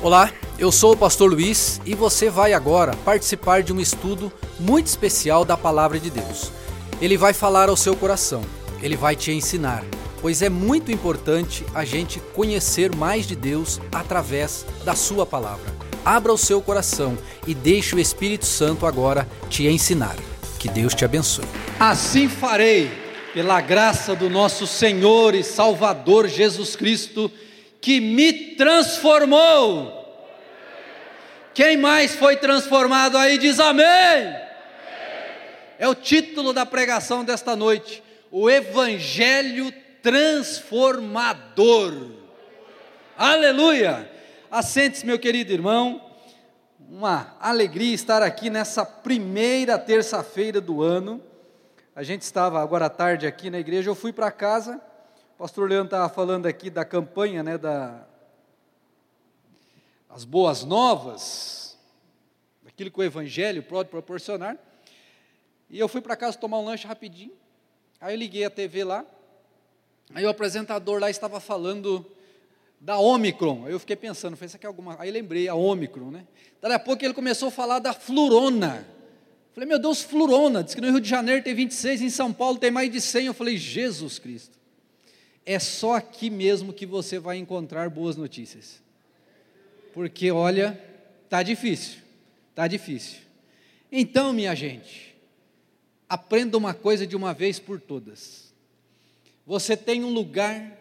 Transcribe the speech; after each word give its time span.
Olá, 0.00 0.32
eu 0.60 0.70
sou 0.70 0.92
o 0.92 0.96
pastor 0.96 1.28
Luiz 1.28 1.80
e 1.84 1.92
você 1.92 2.30
vai 2.30 2.52
agora 2.52 2.94
participar 3.04 3.64
de 3.64 3.72
um 3.72 3.80
estudo 3.80 4.32
muito 4.60 4.86
especial 4.86 5.44
da 5.44 5.56
palavra 5.56 5.98
de 5.98 6.08
Deus. 6.08 6.52
Ele 7.00 7.16
vai 7.16 7.32
falar 7.32 7.68
ao 7.68 7.76
seu 7.76 7.96
coração, 7.96 8.40
ele 8.80 8.96
vai 8.96 9.16
te 9.16 9.32
ensinar, 9.32 9.84
pois 10.22 10.40
é 10.40 10.48
muito 10.48 10.92
importante 10.92 11.66
a 11.74 11.84
gente 11.84 12.20
conhecer 12.32 12.94
mais 12.94 13.26
de 13.26 13.34
Deus 13.34 13.80
através 13.90 14.64
da 14.84 14.94
sua 14.94 15.26
palavra. 15.26 15.74
Abra 16.04 16.32
o 16.32 16.38
seu 16.38 16.62
coração 16.62 17.18
e 17.44 17.52
deixe 17.52 17.96
o 17.96 17.98
Espírito 17.98 18.46
Santo 18.46 18.86
agora 18.86 19.28
te 19.50 19.66
ensinar. 19.66 20.14
Que 20.60 20.68
Deus 20.68 20.94
te 20.94 21.04
abençoe. 21.04 21.44
Assim 21.78 22.28
farei, 22.28 22.88
pela 23.34 23.60
graça 23.60 24.14
do 24.14 24.30
nosso 24.30 24.64
Senhor 24.64 25.34
e 25.34 25.42
Salvador 25.42 26.28
Jesus 26.28 26.76
Cristo, 26.76 27.28
que 27.80 28.00
me 28.00 28.54
transformou. 28.56 29.94
Quem 31.54 31.76
mais 31.76 32.14
foi 32.14 32.36
transformado 32.36 33.16
aí 33.16 33.38
diz 33.38 33.58
amém. 33.58 34.36
É 35.78 35.88
o 35.88 35.94
título 35.94 36.52
da 36.52 36.66
pregação 36.66 37.24
desta 37.24 37.54
noite, 37.54 38.02
o 38.30 38.50
Evangelho 38.50 39.72
transformador. 40.02 41.92
Aleluia! 43.16 44.10
Assente-se, 44.50 45.04
meu 45.04 45.18
querido 45.18 45.52
irmão. 45.52 46.00
Uma 46.88 47.36
alegria 47.40 47.94
estar 47.94 48.22
aqui 48.22 48.48
nessa 48.48 48.84
primeira 48.84 49.78
terça-feira 49.78 50.60
do 50.60 50.82
ano. 50.82 51.22
A 51.94 52.02
gente 52.02 52.22
estava 52.22 52.62
agora 52.62 52.86
à 52.86 52.88
tarde 52.90 53.26
aqui 53.26 53.50
na 53.50 53.58
igreja, 53.58 53.90
eu 53.90 53.94
fui 53.94 54.12
para 54.12 54.30
casa. 54.30 54.80
O 55.38 55.42
pastor 55.42 55.68
Leandro 55.68 55.86
estava 55.86 56.08
falando 56.08 56.46
aqui 56.46 56.68
da 56.68 56.84
campanha, 56.84 57.44
né, 57.44 57.56
da 57.56 58.04
as 60.10 60.24
boas 60.24 60.64
novas, 60.64 61.78
daquilo 62.60 62.90
que 62.90 62.98
o 62.98 63.04
evangelho 63.04 63.62
pode 63.62 63.88
proporcionar. 63.88 64.58
E 65.70 65.78
eu 65.78 65.86
fui 65.86 66.00
para 66.00 66.16
casa 66.16 66.36
tomar 66.36 66.58
um 66.58 66.64
lanche 66.64 66.88
rapidinho. 66.88 67.30
Aí 68.00 68.14
eu 68.14 68.18
liguei 68.18 68.44
a 68.44 68.50
TV 68.50 68.82
lá. 68.82 69.04
Aí 70.12 70.26
o 70.26 70.28
apresentador 70.28 70.98
lá 70.98 71.08
estava 71.08 71.38
falando 71.38 72.04
da 72.80 72.98
Omicron. 72.98 73.64
Aí 73.66 73.70
eu 73.70 73.78
fiquei 73.78 73.94
pensando, 73.94 74.36
foi 74.36 74.48
isso 74.48 74.56
aqui 74.56 74.66
é 74.66 74.68
alguma. 74.68 74.96
Aí 74.98 75.08
lembrei, 75.08 75.46
a 75.46 75.54
Omicron, 75.54 76.10
né? 76.10 76.26
Daí 76.60 76.72
a 76.72 76.80
pouco 76.80 77.04
ele 77.04 77.14
começou 77.14 77.46
a 77.46 77.52
falar 77.52 77.78
da 77.78 77.92
flurona. 77.92 78.84
Falei, 79.52 79.68
meu 79.68 79.78
Deus, 79.78 80.02
flurona. 80.02 80.64
Diz 80.64 80.74
que 80.74 80.80
no 80.80 80.90
Rio 80.90 81.00
de 81.00 81.08
Janeiro 81.08 81.44
tem 81.44 81.54
26, 81.54 82.02
em 82.02 82.10
São 82.10 82.32
Paulo 82.32 82.58
tem 82.58 82.72
mais 82.72 82.90
de 82.90 83.00
100. 83.00 83.26
Eu 83.26 83.34
falei, 83.34 83.56
Jesus 83.56 84.18
Cristo. 84.18 84.57
É 85.50 85.58
só 85.58 85.94
aqui 85.94 86.28
mesmo 86.28 86.74
que 86.74 86.84
você 86.84 87.18
vai 87.18 87.38
encontrar 87.38 87.88
boas 87.88 88.16
notícias. 88.16 88.82
Porque 89.94 90.30
olha, 90.30 90.78
tá 91.26 91.42
difícil. 91.42 92.00
Tá 92.54 92.68
difícil. 92.68 93.20
Então, 93.90 94.34
minha 94.34 94.54
gente, 94.54 95.16
aprenda 96.06 96.58
uma 96.58 96.74
coisa 96.74 97.06
de 97.06 97.16
uma 97.16 97.32
vez 97.32 97.58
por 97.58 97.80
todas. 97.80 98.52
Você 99.46 99.74
tem 99.74 100.04
um 100.04 100.12
lugar 100.12 100.78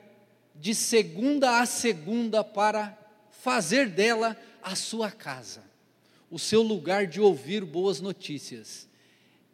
de 0.54 0.76
segunda 0.76 1.62
a 1.62 1.66
segunda 1.66 2.44
para 2.44 2.98
fazer 3.32 3.88
dela 3.88 4.36
a 4.62 4.76
sua 4.76 5.10
casa, 5.10 5.64
o 6.30 6.38
seu 6.38 6.62
lugar 6.62 7.08
de 7.08 7.22
ouvir 7.22 7.64
boas 7.64 8.02
notícias. 8.02 8.86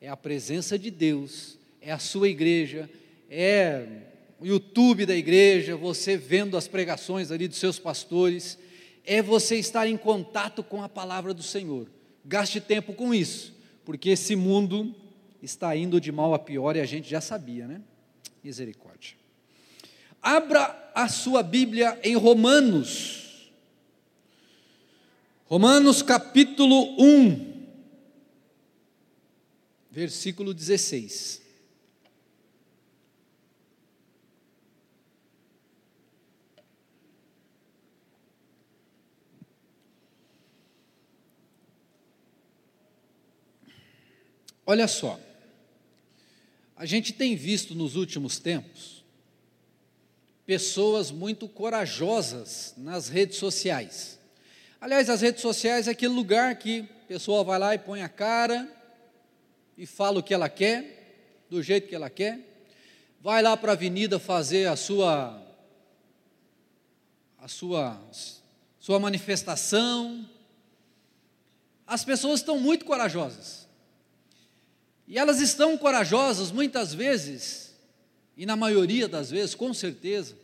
É 0.02 0.10
a 0.10 0.18
presença 0.18 0.80
de 0.80 0.90
Deus, 0.90 1.60
é 1.80 1.92
a 1.92 2.00
sua 2.00 2.30
igreja, 2.30 2.90
é 3.30 4.12
o 4.40 4.46
YouTube 4.46 5.06
da 5.06 5.16
igreja, 5.16 5.76
você 5.76 6.18
vendo 6.18 6.58
as 6.58 6.68
pregações 6.68 7.32
ali 7.32 7.48
dos 7.48 7.58
seus 7.58 7.80
pastores, 7.80 8.58
é 9.06 9.22
você 9.22 9.58
estar 9.58 9.88
em 9.88 9.98
contato 9.98 10.64
com 10.64 10.84
a 10.84 10.90
palavra 10.90 11.34
do 11.34 11.44
Senhor. 11.44 11.88
Gaste 12.26 12.62
tempo 12.62 12.94
com 12.94 13.14
isso, 13.14 13.54
porque 13.84 14.10
esse 14.10 14.36
mundo 14.36 14.96
está 15.42 15.76
indo 15.76 16.00
de 16.00 16.12
mal 16.12 16.34
a 16.34 16.40
pior 16.40 16.76
e 16.76 16.80
a 16.80 16.86
gente 16.86 17.10
já 17.10 17.20
sabia, 17.20 17.68
né? 17.68 17.82
Misericórdia. 18.44 19.16
Abra 20.22 20.92
a 20.96 21.10
sua 21.10 21.44
Bíblia 21.44 22.00
em 22.02 22.16
Romanos. 22.16 23.52
Romanos 25.46 26.02
capítulo 26.02 26.96
1, 26.98 27.68
versículo 29.92 30.54
16. 30.54 31.43
Olha 44.66 44.88
só, 44.88 45.20
a 46.76 46.86
gente 46.86 47.12
tem 47.14 47.36
visto 47.36 47.76
nos 47.76 47.96
últimos 47.96 48.40
tempos 48.40 49.04
pessoas 50.46 51.12
muito 51.12 51.48
corajosas 51.48 52.74
nas 52.78 53.08
redes 53.08 53.38
sociais. 53.38 54.20
Aliás, 54.80 55.10
as 55.10 55.22
redes 55.22 55.42
sociais 55.42 55.88
é 55.88 55.92
aquele 55.92 56.14
lugar 56.14 56.56
que 56.58 56.82
a 56.82 57.08
pessoa 57.08 57.44
vai 57.44 57.58
lá 57.58 57.74
e 57.74 57.80
põe 57.80 58.02
a 58.02 58.10
cara 58.10 58.70
e 59.78 59.86
fala 59.86 60.20
o 60.20 60.24
que 60.24 60.34
ela 60.34 60.50
quer, 60.50 61.46
do 61.50 61.64
jeito 61.64 61.88
que 61.88 61.96
ela 61.96 62.10
quer, 62.10 62.40
vai 63.22 63.42
lá 63.42 63.56
para 63.56 63.72
a 63.72 63.76
avenida 63.76 64.20
fazer 64.20 64.68
a 64.68 64.76
sua 64.76 65.42
a 67.38 67.48
sua 67.48 68.02
sua 68.80 69.00
manifestação. 69.00 70.30
As 71.88 72.04
pessoas 72.04 72.42
estão 72.42 72.60
muito 72.60 72.84
corajosas. 72.84 73.63
E 75.08 75.18
elas 75.18 75.42
estão 75.42 75.78
corajosas 75.78 76.52
muitas 76.52 76.94
vezes, 76.94 77.76
e 78.38 78.46
na 78.46 78.56
maioria 78.56 79.08
das 79.08 79.30
vezes, 79.30 79.54
com 79.54 79.74
certeza, 79.74 80.36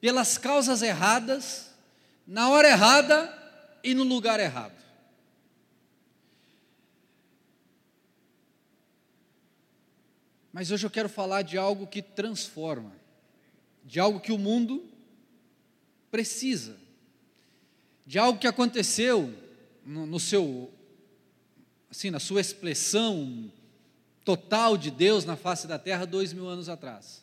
pelas 0.00 0.36
causas 0.36 0.82
erradas, 0.82 1.70
na 2.26 2.50
hora 2.50 2.68
errada 2.68 3.32
e 3.82 3.94
no 3.94 4.04
lugar 4.04 4.38
errado. 4.38 4.84
Mas 10.52 10.70
hoje 10.70 10.86
eu 10.86 10.90
quero 10.90 11.08
falar 11.08 11.42
de 11.42 11.58
algo 11.58 11.86
que 11.86 12.00
transforma, 12.00 12.92
de 13.84 13.98
algo 13.98 14.20
que 14.20 14.30
o 14.30 14.38
mundo 14.38 14.84
precisa, 16.10 16.76
de 18.06 18.18
algo 18.20 18.38
que 18.38 18.46
aconteceu 18.46 19.34
no, 19.84 20.06
no 20.06 20.20
seu, 20.20 20.72
assim, 21.90 22.08
na 22.08 22.20
sua 22.20 22.40
expressão 22.40 23.50
total 24.24 24.76
de 24.76 24.90
Deus 24.90 25.24
na 25.24 25.36
face 25.36 25.66
da 25.66 25.78
terra 25.78 26.06
dois 26.06 26.32
mil 26.32 26.48
anos 26.48 26.68
atrás. 26.68 27.22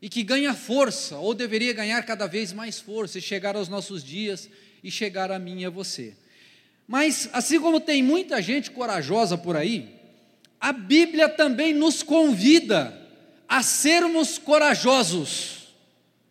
E 0.00 0.08
que 0.08 0.22
ganha 0.22 0.52
força, 0.52 1.16
ou 1.16 1.32
deveria 1.32 1.72
ganhar 1.72 2.02
cada 2.04 2.26
vez 2.26 2.52
mais 2.52 2.80
força, 2.80 3.18
e 3.18 3.22
chegar 3.22 3.56
aos 3.56 3.68
nossos 3.68 4.02
dias 4.02 4.50
e 4.82 4.90
chegar 4.90 5.30
a 5.30 5.38
mim 5.38 5.60
e 5.60 5.64
a 5.64 5.70
você. 5.70 6.16
Mas, 6.88 7.28
assim 7.32 7.60
como 7.60 7.80
tem 7.80 8.02
muita 8.02 8.42
gente 8.42 8.70
corajosa 8.70 9.38
por 9.38 9.56
aí, 9.56 9.94
a 10.60 10.72
Bíblia 10.72 11.28
também 11.28 11.72
nos 11.72 12.02
convida 12.02 13.00
a 13.48 13.62
sermos 13.62 14.38
corajosos 14.38 15.68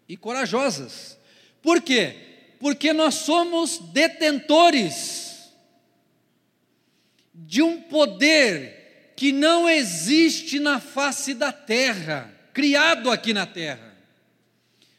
e 0.07 0.17
corajosas. 0.17 1.17
Por 1.61 1.81
quê? 1.81 2.15
Porque 2.59 2.91
nós 2.91 3.15
somos 3.15 3.79
detentores 3.93 5.51
de 7.33 7.61
um 7.61 7.81
poder 7.81 8.80
que 9.21 9.31
não 9.31 9.69
existe 9.69 10.59
na 10.59 10.79
face 10.79 11.35
da 11.35 11.51
terra, 11.51 12.33
criado 12.51 13.11
aqui 13.11 13.35
na 13.35 13.45
terra. 13.45 13.95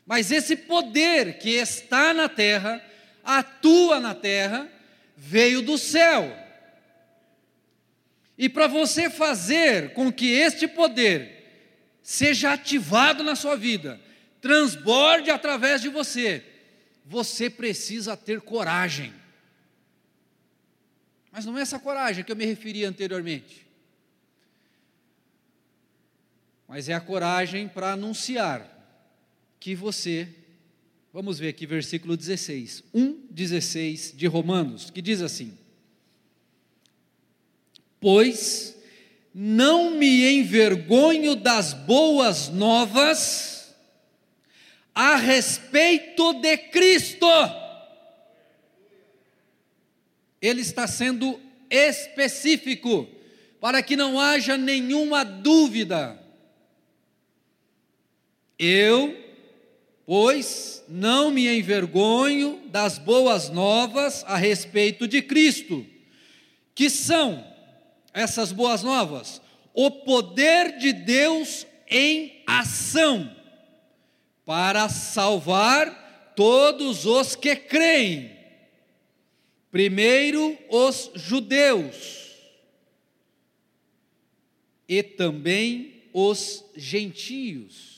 Mas 0.06 0.30
esse 0.30 0.54
poder 0.54 1.38
que 1.38 1.50
está 1.50 2.14
na 2.14 2.28
terra, 2.28 2.80
atua 3.24 3.98
na 3.98 4.14
terra, 4.14 4.70
veio 5.16 5.60
do 5.60 5.76
céu. 5.76 6.32
E 8.38 8.48
para 8.48 8.68
você 8.68 9.10
fazer 9.10 9.92
com 9.92 10.12
que 10.12 10.30
este 10.30 10.68
poder 10.68 11.90
seja 12.00 12.52
ativado 12.52 13.24
na 13.24 13.34
sua 13.34 13.56
vida, 13.56 14.00
transborde 14.40 15.32
através 15.32 15.82
de 15.82 15.88
você, 15.88 16.44
você 17.04 17.50
precisa 17.50 18.16
ter 18.16 18.40
coragem. 18.40 19.12
Mas 21.32 21.44
não 21.44 21.58
é 21.58 21.62
essa 21.62 21.80
coragem 21.80 22.22
que 22.22 22.30
eu 22.30 22.36
me 22.36 22.46
referi 22.46 22.84
anteriormente. 22.84 23.61
Mas 26.66 26.88
é 26.88 26.94
a 26.94 27.00
coragem 27.00 27.68
para 27.68 27.92
anunciar 27.92 28.68
que 29.60 29.74
você, 29.74 30.28
vamos 31.12 31.38
ver 31.38 31.48
aqui 31.48 31.66
versículo 31.66 32.16
16, 32.16 32.84
1,16 32.94 34.16
de 34.16 34.26
Romanos, 34.26 34.90
que 34.90 35.02
diz 35.02 35.20
assim: 35.20 35.56
Pois 38.00 38.76
não 39.34 39.92
me 39.92 40.38
envergonho 40.38 41.36
das 41.36 41.72
boas 41.72 42.48
novas 42.48 43.74
a 44.94 45.16
respeito 45.16 46.34
de 46.34 46.56
Cristo. 46.56 47.26
ele 50.42 50.60
está 50.60 50.88
sendo 50.88 51.40
específico, 51.70 53.08
para 53.60 53.80
que 53.80 53.96
não 53.96 54.18
haja 54.18 54.58
nenhuma 54.58 55.22
dúvida. 55.22 56.20
Eu, 58.64 59.18
pois, 60.06 60.84
não 60.86 61.32
me 61.32 61.48
envergonho 61.48 62.62
das 62.66 62.96
boas 62.96 63.50
novas 63.50 64.22
a 64.24 64.36
respeito 64.36 65.08
de 65.08 65.20
Cristo, 65.20 65.84
que 66.72 66.88
são 66.88 67.44
essas 68.14 68.52
boas 68.52 68.84
novas, 68.84 69.42
o 69.74 69.90
poder 69.90 70.78
de 70.78 70.92
Deus 70.92 71.66
em 71.90 72.44
ação 72.46 73.34
para 74.46 74.88
salvar 74.88 76.32
todos 76.36 77.04
os 77.04 77.34
que 77.34 77.56
creem. 77.56 78.30
Primeiro 79.72 80.56
os 80.68 81.10
judeus 81.16 82.30
e 84.88 85.02
também 85.02 86.04
os 86.12 86.64
gentios. 86.76 87.91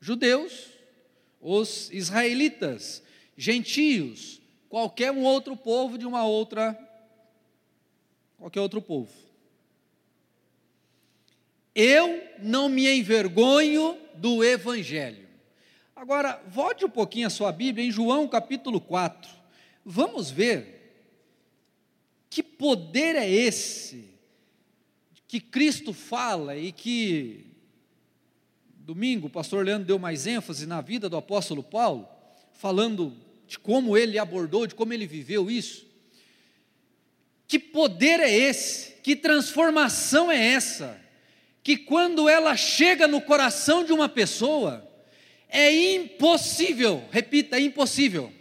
Judeus, 0.00 0.68
os 1.40 1.90
israelitas, 1.92 3.02
gentios, 3.36 4.40
qualquer 4.68 5.12
um 5.12 5.22
outro 5.22 5.56
povo 5.56 5.98
de 5.98 6.06
uma 6.06 6.24
outra 6.24 6.78
qualquer 8.38 8.60
outro 8.60 8.80
povo. 8.80 9.12
Eu 11.74 12.22
não 12.38 12.68
me 12.68 12.88
envergonho 12.88 13.98
do 14.14 14.42
evangelho. 14.42 15.28
Agora, 15.94 16.42
volte 16.48 16.84
um 16.84 16.90
pouquinho 16.90 17.26
a 17.26 17.30
sua 17.30 17.52
Bíblia 17.52 17.86
em 17.86 17.90
João 17.90 18.26
capítulo 18.26 18.80
4. 18.80 19.30
Vamos 19.84 20.30
ver 20.30 20.80
que 22.30 22.42
poder 22.42 23.16
é 23.16 23.28
esse 23.28 24.08
que 25.28 25.40
Cristo 25.40 25.92
fala 25.92 26.56
e 26.56 26.72
que 26.72 27.49
domingo 28.90 29.28
o 29.28 29.30
pastor 29.30 29.64
Leandro 29.64 29.86
deu 29.86 30.00
mais 30.00 30.26
ênfase 30.26 30.66
na 30.66 30.80
vida 30.80 31.08
do 31.08 31.16
apóstolo 31.16 31.62
Paulo, 31.62 32.08
falando 32.52 33.16
de 33.46 33.56
como 33.56 33.96
ele 33.96 34.18
abordou, 34.18 34.66
de 34.66 34.74
como 34.74 34.92
ele 34.92 35.06
viveu 35.06 35.48
isso. 35.48 35.86
Que 37.46 37.56
poder 37.56 38.18
é 38.18 38.28
esse? 38.28 38.96
Que 39.00 39.14
transformação 39.14 40.28
é 40.28 40.44
essa? 40.44 41.00
Que 41.62 41.76
quando 41.76 42.28
ela 42.28 42.56
chega 42.56 43.06
no 43.06 43.20
coração 43.20 43.84
de 43.84 43.92
uma 43.92 44.08
pessoa, 44.08 44.84
é 45.48 45.72
impossível, 45.94 47.04
repita, 47.12 47.58
é 47.58 47.60
impossível, 47.60 48.32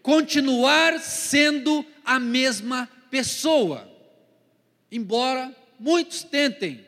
continuar 0.00 0.98
sendo 1.00 1.84
a 2.02 2.18
mesma 2.18 2.88
pessoa, 3.10 3.86
embora 4.90 5.54
muitos 5.78 6.22
tentem, 6.22 6.87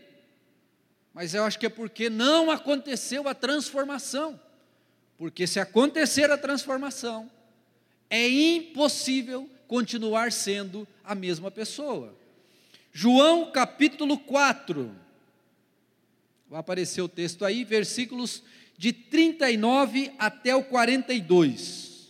mas 1.13 1.35
eu 1.35 1.45
acho 1.45 1.59
que 1.59 1.67
é 1.67 1.71
porque 1.71 2.09
não 2.09 2.51
aconteceu 2.51 3.29
a 3.29 3.35
transformação, 3.35 4.41
porque 5.19 5.47
se 5.47 5.59
acontecer 5.59 6.31
a 6.31 6.39
transformação, 6.39 7.31
é 8.09 8.29
impossível 8.29 9.49
continuar 9.69 10.33
sendo 10.33 10.87
a 11.05 11.15
mesma 11.15 11.51
pessoa. 11.51 12.15
João 12.93 13.51
capítulo 13.53 14.19
4, 14.19 14.91
vai 16.49 16.59
aparecer 16.59 17.03
o 17.03 17.09
texto 17.09 17.45
aí, 17.45 17.65
versículos 17.65 18.43
de 18.77 18.93
39 18.93 20.13
até 20.19 20.57
o 20.57 20.65
42. 20.65 22.09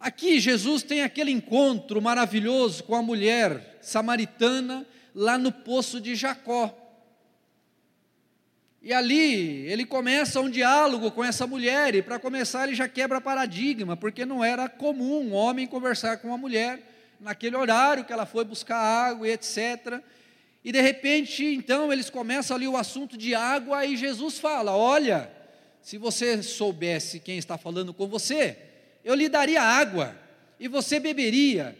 Aqui 0.00 0.38
Jesus 0.38 0.82
tem 0.82 1.02
aquele 1.02 1.30
encontro 1.32 2.00
maravilhoso 2.00 2.84
com 2.84 2.94
a 2.94 3.02
mulher 3.02 3.78
samaritana 3.82 4.86
lá 5.14 5.36
no 5.36 5.50
poço 5.50 6.00
de 6.00 6.14
Jacó. 6.14 6.87
E 8.80 8.92
ali 8.92 9.66
ele 9.66 9.84
começa 9.84 10.40
um 10.40 10.48
diálogo 10.48 11.10
com 11.10 11.24
essa 11.24 11.46
mulher, 11.46 11.94
e 11.94 12.02
para 12.02 12.18
começar 12.18 12.66
ele 12.66 12.76
já 12.76 12.88
quebra 12.88 13.20
paradigma, 13.20 13.96
porque 13.96 14.24
não 14.24 14.44
era 14.44 14.68
comum 14.68 15.20
um 15.20 15.34
homem 15.34 15.66
conversar 15.66 16.18
com 16.18 16.28
uma 16.28 16.38
mulher 16.38 16.80
naquele 17.20 17.56
horário 17.56 18.04
que 18.04 18.12
ela 18.12 18.24
foi 18.24 18.44
buscar 18.44 18.78
água 18.78 19.26
e 19.26 19.32
etc. 19.32 20.00
E 20.64 20.70
de 20.70 20.80
repente, 20.80 21.44
então, 21.44 21.92
eles 21.92 22.08
começam 22.08 22.56
ali 22.56 22.68
o 22.68 22.76
assunto 22.76 23.16
de 23.16 23.34
água, 23.34 23.84
e 23.84 23.96
Jesus 23.96 24.38
fala: 24.38 24.76
Olha, 24.76 25.30
se 25.82 25.98
você 25.98 26.42
soubesse 26.42 27.18
quem 27.18 27.38
está 27.38 27.58
falando 27.58 27.92
com 27.92 28.06
você, 28.06 28.56
eu 29.04 29.14
lhe 29.14 29.28
daria 29.28 29.62
água, 29.62 30.16
e 30.60 30.68
você 30.68 31.00
beberia, 31.00 31.76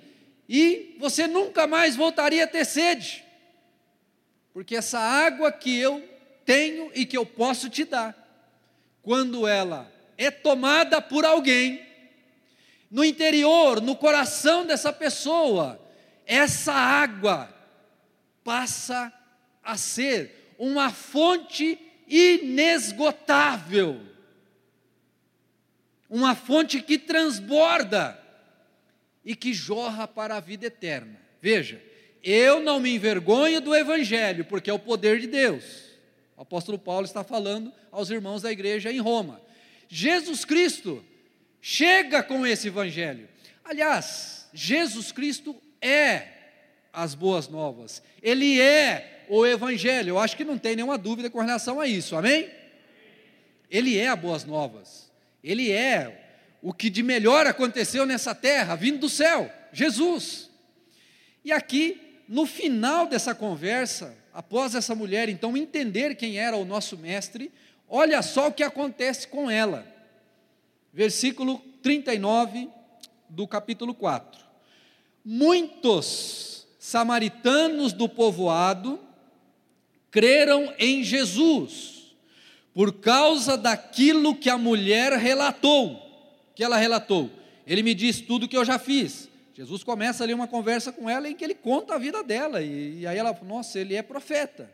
e 0.49 0.97
você 0.99 1.27
nunca 1.27 1.67
mais 1.67 1.95
voltaria 1.95 2.45
a 2.45 2.47
ter 2.47 2.65
sede, 2.65 3.25
porque 4.53 4.75
essa 4.75 4.99
água 4.99 5.53
que 5.53 5.77
eu 5.77 6.03
tenho 6.49 6.91
e 6.95 7.05
que 7.05 7.19
eu 7.19 7.27
posso 7.27 7.69
te 7.69 7.85
dar, 7.85 8.17
quando 9.03 9.47
ela 9.47 9.93
é 10.17 10.31
tomada 10.31 10.99
por 10.99 11.27
alguém, 11.27 11.87
no 12.91 13.05
interior, 13.05 13.83
no 13.83 13.95
coração 13.95 14.65
dessa 14.65 14.91
pessoa, 14.91 15.79
essa 16.25 16.73
água 16.73 17.55
passa 18.43 19.13
a 19.63 19.77
ser 19.77 20.55
uma 20.59 20.91
fonte 20.91 21.79
inesgotável, 22.09 24.01
uma 26.09 26.35
fonte 26.35 26.81
que 26.81 26.97
transborda 26.97 28.19
e 29.23 29.37
que 29.37 29.53
jorra 29.53 30.09
para 30.09 30.37
a 30.37 30.41
vida 30.41 30.65
eterna. 30.65 31.21
Veja, 31.43 31.83
eu 32.25 32.61
não 32.61 32.81
me 32.81 32.95
envergonho 32.95 33.61
do 33.61 33.75
Evangelho, 33.75 34.47
porque 34.47 34.71
é 34.71 34.73
o 34.73 34.79
poder 34.79 35.21
de 35.21 35.27
Deus. 35.27 35.88
O 36.39 36.43
apóstolo 36.43 36.79
Paulo 36.79 37.05
está 37.05 37.25
falando 37.25 37.73
aos 37.91 38.11
irmãos 38.11 38.43
da 38.43 38.53
igreja 38.53 38.93
em 38.93 39.01
Roma. 39.01 39.41
Jesus 39.89 40.45
Cristo 40.45 41.05
chega 41.61 42.23
com 42.23 42.47
esse 42.47 42.69
Evangelho. 42.69 43.29
Aliás, 43.65 44.49
Jesus 44.55 45.11
Cristo 45.11 45.61
é 45.83 46.29
as 46.93 47.13
boas 47.13 47.49
novas, 47.49 48.01
Ele 48.23 48.61
é 48.61 49.25
o 49.29 49.45
Evangelho. 49.45 50.11
Eu 50.11 50.19
acho 50.21 50.37
que 50.37 50.45
não 50.45 50.57
tem 50.57 50.77
nenhuma 50.77 50.97
dúvida 50.97 51.29
com 51.29 51.41
relação 51.41 51.81
a 51.81 51.89
isso, 51.89 52.15
amém? 52.15 52.49
Ele 53.69 53.99
é 53.99 54.07
a 54.07 54.15
Boas 54.15 54.45
Novas, 54.45 55.11
Ele 55.43 55.73
é 55.73 56.25
o 56.63 56.73
que 56.73 56.89
de 56.89 57.03
melhor 57.03 57.49
aconteceu 57.49 58.07
nessa 58.07 58.33
terra, 58.33 58.77
vindo 58.77 59.01
do 59.01 59.09
céu, 59.09 59.53
Jesus. 59.73 60.49
E 61.45 61.51
aqui, 61.51 62.23
no 62.29 62.47
final 62.47 63.09
dessa 63.09 63.35
conversa, 63.35 64.17
após 64.39 64.77
essa 64.77 64.95
mulher 64.95 65.29
então 65.29 65.57
entender 65.57 66.15
quem 66.15 66.39
era 66.39 66.57
o 66.57 66.65
nosso 66.65 66.97
mestre, 66.97 67.51
olha 67.89 68.23
só 68.23 68.47
o 68.47 68.53
que 68.53 68.63
acontece 68.63 69.27
com 69.27 69.51
ela. 69.51 69.85
Versículo 70.93 71.59
39 71.83 72.69
do 73.29 73.49
capítulo 73.49 73.93
4. 73.93 74.41
Muitos 75.25 76.69
samaritanos 76.79 77.93
do 77.93 78.09
povoado 78.09 79.01
creram 80.09 80.73
em 80.79 81.03
Jesus, 81.03 82.15
por 82.73 82.93
causa 82.93 83.57
daquilo 83.57 84.37
que 84.37 84.49
a 84.49 84.57
mulher 84.57 85.15
relatou. 85.15 86.01
Que 86.55 86.63
ela 86.63 86.77
relatou. 86.77 87.29
Ele 87.67 87.83
me 87.83 87.93
disse 87.93 88.23
tudo 88.23 88.47
que 88.47 88.57
eu 88.57 88.65
já 88.65 88.79
fiz. 88.79 89.28
Jesus 89.59 89.83
começa 89.83 90.23
ali 90.23 90.33
uma 90.33 90.47
conversa 90.47 90.93
com 90.93 91.11
ela 91.11 91.29
em 91.29 91.35
que 91.35 91.45
ele 91.45 91.55
conta 91.55 91.97
a 91.97 91.99
vida 91.99 92.23
dela. 92.23 92.63
E, 92.63 93.01
e 93.01 93.07
aí 93.07 93.19
ela, 93.19 93.37
nossa, 93.43 93.79
ele 93.79 93.95
é 93.95 94.03
profeta. 94.03 94.73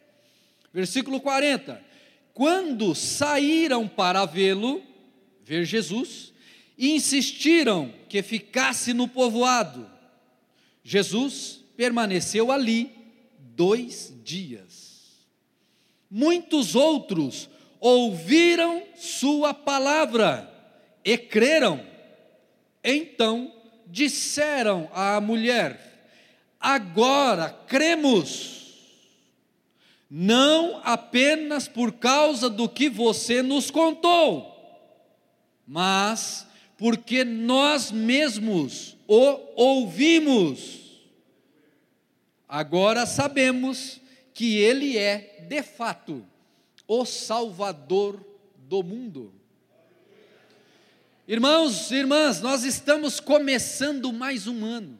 Versículo 0.73 1.21
40. 1.21 1.83
Quando 2.33 2.95
saíram 2.95 3.89
para 3.89 4.25
vê-lo, 4.27 4.83
ver 5.43 5.65
Jesus, 5.65 6.33
insistiram 6.79 7.93
que 8.09 8.23
ficasse 8.23 8.93
no 8.93 9.09
povoado, 9.09 9.91
Jesus 10.83 11.65
permaneceu 11.77 12.53
ali 12.53 12.93
dois 13.39 14.13
dias 14.23 14.85
muitos 16.15 16.77
outros 16.77 17.51
ouviram 17.81 18.85
Sua 18.95 19.53
palavra 19.53 20.49
e 21.05 21.19
creram. 21.19 21.85
Então 22.85 23.53
disseram 23.87 24.89
à 24.93 25.21
mulher: 25.21 26.09
Agora 26.61 27.51
cremos, 27.67 28.65
não 30.11 30.81
apenas 30.85 31.69
por 31.69 31.93
causa 31.93 32.49
do 32.49 32.69
que 32.69 32.89
você 32.89 33.43
nos 33.43 33.71
contou, 33.71 34.55
mas 35.67 36.47
porque 36.77 37.25
nós 37.25 37.91
mesmos 37.91 38.97
o 39.07 39.39
ouvimos. 39.57 41.03
Agora 42.49 43.07
sabemos 43.07 44.01
que 44.33 44.59
Ele 44.59 44.99
é, 44.99 45.45
de 45.49 45.63
fato, 45.63 46.25
o 46.87 47.05
Salvador 47.05 48.25
do 48.57 48.83
mundo. 48.83 49.33
Irmãos 51.27 51.91
e 51.91 51.95
irmãs, 51.95 52.43
nós 52.43 52.65
estamos 52.65 53.19
começando 53.19 54.13
mais 54.13 54.47
um 54.47 54.63
ano. 54.63 54.99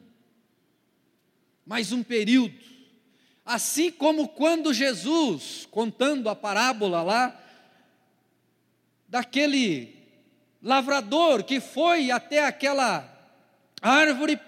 mais 1.63 1.91
um 1.91 2.01
período. 2.01 2.59
Assim 3.45 3.91
como 3.91 4.29
quando 4.29 4.73
Jesus, 4.73 5.67
contando 5.69 6.27
a 6.27 6.35
parábola 6.35 7.03
lá, 7.03 7.43
daquele 9.07 9.95
lavrador 10.63 11.43
que 11.43 11.59
foi 11.59 12.09
até 12.09 12.43
aquela 12.43 13.07
árvore 13.79 14.39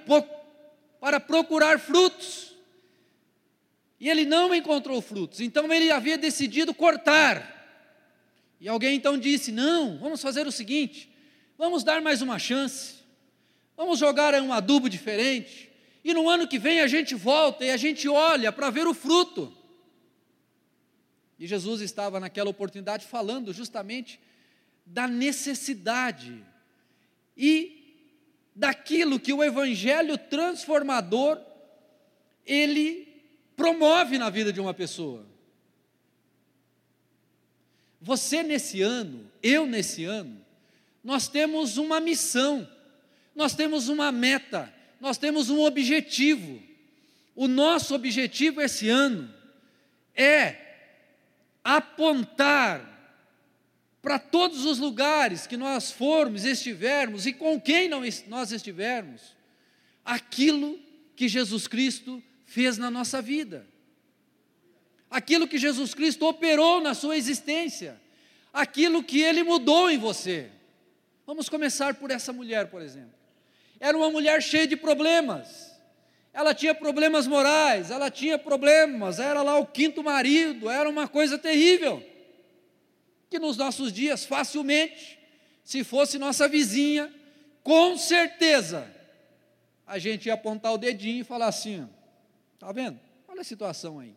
para 1.00 1.19
procurar 1.19 1.79
frutos, 1.79 2.55
e 4.00 4.10
ele 4.10 4.25
não 4.25 4.53
encontrou 4.53 5.00
frutos, 5.00 5.41
então 5.41 5.72
ele 5.72 5.91
havia 5.91 6.17
decidido 6.17 6.74
cortar. 6.74 7.53
E 8.60 8.67
alguém 8.67 8.96
então 8.96 9.15
disse: 9.15 9.51
Não, 9.51 10.00
vamos 10.00 10.24
fazer 10.24 10.48
o 10.48 10.51
seguinte, 10.51 11.15
vamos 11.57 11.83
dar 11.83 12.01
mais 12.01 12.21
uma 12.21 12.37
chance, 12.37 12.95
vamos 13.75 13.99
jogar 13.99 14.33
um 14.35 14.53
adubo 14.53 14.89
diferente, 14.89 15.71
e 16.03 16.13
no 16.13 16.29
ano 16.29 16.47
que 16.47 16.59
vem 16.59 16.79
a 16.79 16.87
gente 16.87 17.15
volta 17.15 17.65
e 17.65 17.71
a 17.71 17.77
gente 17.77 18.07
olha 18.07 18.51
para 18.51 18.69
ver 18.69 18.87
o 18.87 18.93
fruto. 18.93 19.53
E 21.37 21.45
Jesus 21.45 21.81
estava 21.81 22.19
naquela 22.19 22.49
oportunidade 22.49 23.05
falando 23.05 23.53
justamente 23.53 24.19
da 24.85 25.07
necessidade 25.07 26.41
e 27.35 28.07
daquilo 28.55 29.19
que 29.19 29.33
o 29.33 29.43
evangelho 29.43 30.17
transformador 30.17 31.39
ele 32.45 33.07
promove 33.55 34.17
na 34.17 34.29
vida 34.29 34.53
de 34.53 34.61
uma 34.61 34.73
pessoa. 34.73 35.25
Você 37.99 38.41
nesse 38.41 38.81
ano, 38.81 39.29
eu 39.43 39.65
nesse 39.65 40.05
ano, 40.05 40.46
nós 41.07 41.29
temos 41.29 41.77
uma 41.77 42.01
missão, 42.01 42.69
nós 43.33 43.55
temos 43.55 43.87
uma 43.87 44.11
meta, 44.11 44.73
nós 44.99 45.17
temos 45.17 45.49
um 45.49 45.61
objetivo. 45.61 46.61
O 47.33 47.47
nosso 47.47 47.95
objetivo 47.95 48.59
esse 48.59 48.89
ano 48.89 49.33
é 50.13 50.57
apontar 51.63 53.21
para 54.01 54.19
todos 54.19 54.65
os 54.65 54.79
lugares 54.79 55.47
que 55.47 55.55
nós 55.55 55.91
formos, 55.91 56.43
estivermos 56.43 57.25
e 57.25 57.31
com 57.31 57.57
quem 57.57 57.87
nós 57.87 58.51
estivermos, 58.51 59.33
aquilo 60.03 60.77
que 61.15 61.29
Jesus 61.29 61.69
Cristo 61.69 62.21
fez 62.45 62.77
na 62.77 62.91
nossa 62.91 63.21
vida, 63.21 63.65
aquilo 65.09 65.47
que 65.47 65.57
Jesus 65.57 65.93
Cristo 65.93 66.27
operou 66.27 66.81
na 66.81 66.93
sua 66.93 67.15
existência, 67.15 67.97
aquilo 68.51 69.01
que 69.01 69.21
ele 69.21 69.41
mudou 69.41 69.89
em 69.89 69.97
você. 69.97 70.51
Vamos 71.27 71.50
começar 71.50 71.93
por 71.96 72.10
essa 72.10 72.31
mulher, 72.31 72.67
por 72.72 72.81
exemplo. 72.81 73.13
Era 73.81 73.98
uma 73.98 74.10
mulher 74.10 74.41
cheia 74.41 74.65
de 74.65 74.77
problemas. 74.77 75.77
Ela 76.31 76.55
tinha 76.55 76.74
problemas 76.74 77.27
morais, 77.27 77.91
ela 77.91 78.10
tinha 78.10 78.39
problemas, 78.39 79.19
era 79.19 79.41
lá 79.41 79.60
o 79.60 79.65
quinto 79.65 80.01
marido, 80.01 80.69
era 80.69 80.89
uma 80.89 81.05
coisa 81.05 81.38
terrível. 81.38 82.01
Que 83.29 83.38
nos 83.39 83.57
nossos 83.57 83.91
dias, 83.91 84.24
facilmente, 84.24 85.19
se 85.65 85.84
fosse 85.84 86.17
nossa 86.17 86.48
vizinha, 86.48 87.13
com 87.62 87.98
certeza, 87.98 88.89
a 89.86 90.00
gente 90.00 90.27
ia 90.27 90.34
apontar 90.34 90.74
o 90.74 90.77
dedinho 90.77 91.22
e 91.22 91.25
falar 91.25 91.48
assim: 91.48 91.89
Está 92.53 92.72
vendo? 92.72 93.00
Olha 93.27 93.41
a 93.41 93.43
situação 93.43 94.00
aí. 94.00 94.15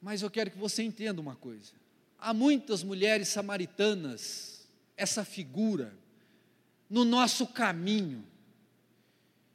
Mas 0.00 0.22
eu 0.22 0.30
quero 0.30 0.50
que 0.50 0.58
você 0.58 0.82
entenda 0.82 1.20
uma 1.20 1.36
coisa. 1.36 1.72
Há 2.18 2.34
muitas 2.34 2.82
mulheres 2.82 3.28
samaritanas, 3.28 4.51
essa 5.02 5.24
figura, 5.24 5.92
no 6.88 7.04
nosso 7.04 7.46
caminho. 7.46 8.24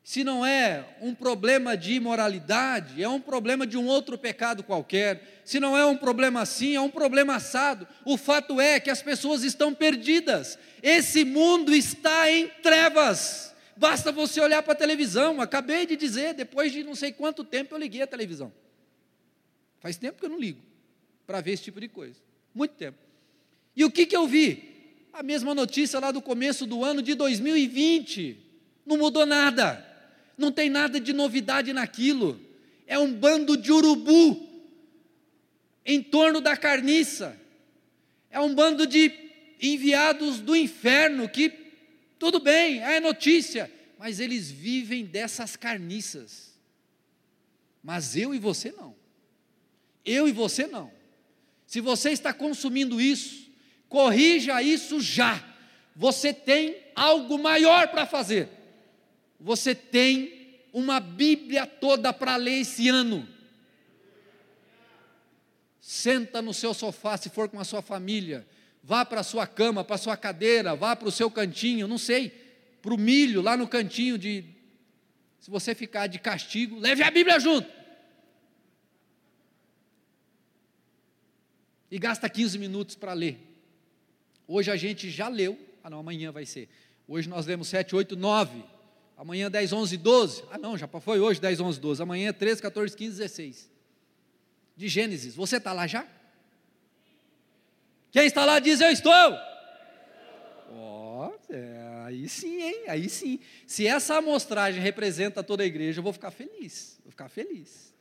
Se 0.03 0.23
não 0.23 0.45
é 0.45 0.97
um 1.01 1.13
problema 1.15 1.75
de 1.75 1.93
imoralidade, 1.93 3.01
é 3.01 3.09
um 3.09 3.19
problema 3.19 3.65
de 3.65 3.77
um 3.77 3.85
outro 3.87 4.17
pecado 4.17 4.63
qualquer. 4.63 5.41
Se 5.45 5.59
não 5.59 5.77
é 5.77 5.85
um 5.85 5.97
problema 5.97 6.41
assim, 6.41 6.75
é 6.75 6.81
um 6.81 6.89
problema 6.89 7.35
assado. 7.35 7.87
O 8.05 8.17
fato 8.17 8.59
é 8.59 8.79
que 8.79 8.89
as 8.89 9.01
pessoas 9.01 9.43
estão 9.43 9.73
perdidas. 9.73 10.57
Esse 10.81 11.23
mundo 11.25 11.73
está 11.73 12.29
em 12.31 12.47
trevas. 12.61 13.53
Basta 13.75 14.11
você 14.11 14.39
olhar 14.39 14.63
para 14.63 14.73
a 14.73 14.77
televisão. 14.77 15.41
Acabei 15.41 15.85
de 15.85 15.95
dizer, 15.95 16.33
depois 16.33 16.71
de 16.71 16.83
não 16.83 16.95
sei 16.95 17.11
quanto 17.11 17.43
tempo 17.43 17.75
eu 17.75 17.79
liguei 17.79 18.01
a 18.01 18.07
televisão. 18.07 18.51
Faz 19.79 19.97
tempo 19.97 20.19
que 20.19 20.25
eu 20.25 20.29
não 20.29 20.39
ligo 20.39 20.61
para 21.25 21.41
ver 21.41 21.51
esse 21.51 21.63
tipo 21.63 21.79
de 21.79 21.87
coisa. 21.89 22.19
Muito 22.53 22.75
tempo. 22.75 22.97
E 23.75 23.83
o 23.83 23.91
que, 23.91 24.05
que 24.05 24.15
eu 24.15 24.25
vi? 24.25 24.76
A 25.17 25.23
mesma 25.23 25.55
notícia 25.55 25.99
lá 25.99 26.11
do 26.11 26.21
começo 26.21 26.67
do 26.67 26.85
ano 26.85 27.01
de 27.01 27.15
2020. 27.15 28.37
Não 28.85 28.97
mudou 28.97 29.25
nada. 29.25 29.83
Não 30.37 30.51
tem 30.51 30.69
nada 30.69 30.99
de 30.99 31.11
novidade 31.11 31.73
naquilo. 31.73 32.39
É 32.85 32.99
um 32.99 33.11
bando 33.11 33.57
de 33.57 33.71
urubu 33.71 34.47
em 35.83 36.03
torno 36.03 36.39
da 36.39 36.55
carniça. 36.55 37.35
É 38.29 38.39
um 38.39 38.53
bando 38.53 38.85
de 38.85 39.11
enviados 39.59 40.39
do 40.39 40.55
inferno 40.55 41.27
que 41.27 41.51
tudo 42.19 42.39
bem, 42.39 42.83
é 42.83 42.99
notícia, 42.99 43.71
mas 43.97 44.19
eles 44.19 44.51
vivem 44.51 45.03
dessas 45.03 45.55
carniças. 45.55 46.53
Mas 47.81 48.15
eu 48.15 48.35
e 48.35 48.37
você 48.37 48.71
não. 48.71 48.95
Eu 50.05 50.27
e 50.27 50.31
você 50.31 50.67
não. 50.67 50.91
Se 51.65 51.81
você 51.81 52.11
está 52.11 52.31
consumindo 52.31 53.01
isso, 53.01 53.46
corrija 53.89 54.61
isso 54.61 54.99
já. 54.99 55.43
Você 55.95 56.33
tem 56.33 56.77
algo 56.95 57.37
maior 57.39 57.87
para 57.87 58.05
fazer. 58.05 58.49
Você 59.39 59.73
tem 59.73 60.59
uma 60.71 60.99
Bíblia 60.99 61.65
toda 61.65 62.13
para 62.13 62.35
ler 62.35 62.61
esse 62.61 62.87
ano. 62.89 63.27
Senta 65.79 66.41
no 66.41 66.53
seu 66.53 66.73
sofá, 66.73 67.17
se 67.17 67.29
for 67.29 67.47
com 67.49 67.59
a 67.59 67.63
sua 67.63 67.81
família, 67.81 68.45
vá 68.83 69.05
para 69.05 69.21
a 69.21 69.23
sua 69.23 69.47
cama, 69.47 69.83
para 69.83 69.95
a 69.95 69.99
sua 69.99 70.17
cadeira, 70.17 70.75
vá 70.75 70.95
para 70.95 71.07
o 71.07 71.11
seu 71.11 71.31
cantinho, 71.31 71.87
não 71.87 71.97
sei, 71.97 72.29
para 72.81 72.93
o 72.93 72.97
milho 72.97 73.41
lá 73.41 73.55
no 73.55 73.67
cantinho 73.67 74.17
de. 74.17 74.43
Se 75.39 75.49
você 75.49 75.73
ficar 75.73 76.07
de 76.07 76.19
castigo, 76.19 76.77
leve 76.77 77.03
a 77.03 77.09
Bíblia 77.09 77.39
junto. 77.39 77.69
E 81.89 81.97
gasta 81.97 82.29
15 82.29 82.59
minutos 82.59 82.95
para 82.95 83.13
ler. 83.13 83.46
Hoje 84.47 84.71
a 84.71 84.77
gente 84.77 85.09
já 85.09 85.27
leu, 85.27 85.59
ah 85.83 85.89
não, 85.89 85.99
amanhã 85.99 86.31
vai 86.31 86.45
ser. 86.45 86.69
Hoje 87.07 87.27
nós 87.27 87.45
lemos 87.45 87.67
7, 87.67 87.95
8, 87.95 88.15
9. 88.15 88.63
Amanhã 89.17 89.49
10, 89.49 89.73
11, 89.73 89.97
12. 89.97 90.43
Ah 90.51 90.57
não, 90.57 90.77
já 90.77 90.87
foi 90.87 91.19
hoje 91.19 91.41
10, 91.41 91.59
11, 91.59 91.79
12. 91.79 92.03
Amanhã 92.03 92.31
13, 92.31 92.61
14, 92.61 92.95
15, 92.95 93.17
16. 93.17 93.71
De 94.75 94.87
Gênesis. 94.87 95.35
Você 95.35 95.57
está 95.57 95.73
lá 95.73 95.87
já? 95.87 96.07
Quem 98.11 98.25
está 98.25 98.45
lá 98.45 98.59
diz: 98.59 98.79
Eu 98.79 98.91
estou. 98.91 99.11
Ó, 100.71 101.29
oh, 101.29 101.53
é, 101.53 102.03
aí 102.05 102.29
sim, 102.29 102.61
hein? 102.61 102.83
Aí 102.87 103.09
sim. 103.09 103.39
Se 103.65 103.87
essa 103.87 104.17
amostragem 104.17 104.81
representa 104.81 105.43
toda 105.43 105.63
a 105.63 105.65
igreja, 105.65 105.99
eu 105.99 106.03
vou 106.03 106.13
ficar 106.13 106.31
feliz. 106.31 106.99
Vou 107.03 107.11
ficar 107.11 107.27
feliz. 107.27 107.93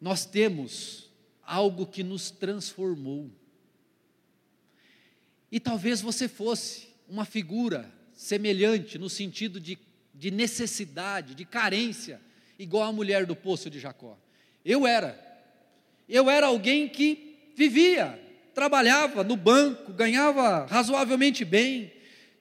Nós 0.00 0.24
temos 0.24 1.05
algo 1.46 1.86
que 1.86 2.02
nos 2.02 2.30
transformou. 2.30 3.30
E 5.50 5.60
talvez 5.60 6.00
você 6.00 6.28
fosse 6.28 6.88
uma 7.08 7.24
figura 7.24 7.90
semelhante 8.12 8.98
no 8.98 9.08
sentido 9.08 9.60
de, 9.60 9.78
de 10.12 10.30
necessidade, 10.30 11.34
de 11.34 11.44
carência, 11.44 12.20
igual 12.58 12.88
a 12.88 12.92
mulher 12.92 13.24
do 13.24 13.36
poço 13.36 13.70
de 13.70 13.78
Jacó. 13.78 14.18
Eu 14.64 14.86
era. 14.86 15.22
Eu 16.08 16.28
era 16.28 16.46
alguém 16.46 16.88
que 16.88 17.50
vivia, 17.54 18.20
trabalhava 18.54 19.22
no 19.22 19.36
banco, 19.36 19.92
ganhava 19.92 20.66
razoavelmente 20.66 21.44
bem, 21.44 21.92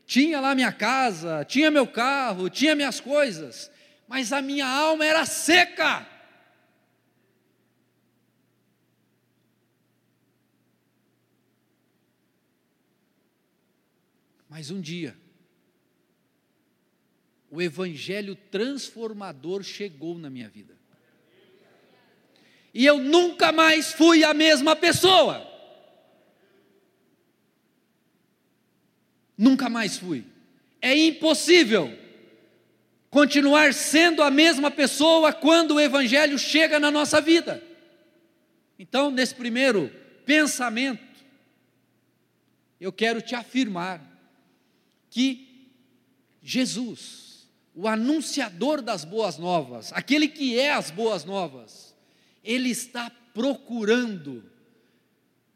tinha 0.05 0.39
lá 0.39 0.53
minha 0.53 0.71
casa, 0.71 1.43
tinha 1.45 1.71
meu 1.71 1.87
carro, 1.87 2.49
tinha 2.49 2.75
minhas 2.75 2.99
coisas, 2.99 3.71
mas 4.07 4.31
a 4.31 4.41
minha 4.41 4.67
alma 4.67 5.05
era 5.05 5.25
seca. 5.25 6.14
Mas 14.57 14.71
um 14.71 14.79
dia, 14.79 15.13
o 17.51 17.61
Evangelho 17.61 18.37
transformador 18.37 19.61
chegou 19.63 20.17
na 20.17 20.29
minha 20.29 20.47
vida 20.47 20.77
e 22.73 22.85
eu 22.85 22.97
nunca 22.97 23.51
mais 23.51 23.91
fui 23.91 24.23
a 24.23 24.33
mesma 24.33 24.73
pessoa. 24.73 25.45
Nunca 29.37 29.67
mais 29.67 29.97
fui. 29.97 30.23
É 30.81 30.97
impossível 30.97 31.93
continuar 33.09 33.73
sendo 33.73 34.23
a 34.23 34.31
mesma 34.31 34.71
pessoa 34.71 35.33
quando 35.33 35.71
o 35.71 35.81
Evangelho 35.81 36.39
chega 36.39 36.79
na 36.79 36.89
nossa 36.89 37.19
vida. 37.19 37.61
Então, 38.79 39.11
nesse 39.11 39.35
primeiro 39.35 39.91
pensamento, 40.25 41.03
eu 42.79 42.93
quero 42.93 43.21
te 43.21 43.35
afirmar 43.35 44.14
que 45.15 45.71
Jesus 46.43 47.47
o 47.73 47.87
anunciador 47.87 48.81
das 48.81 49.05
boas 49.05 49.37
novas, 49.37 49.93
aquele 49.93 50.27
que 50.27 50.59
é 50.59 50.73
as 50.73 50.91
boas 50.91 51.23
novas, 51.23 51.95
ele 52.43 52.69
está 52.69 53.09
procurando 53.33 54.43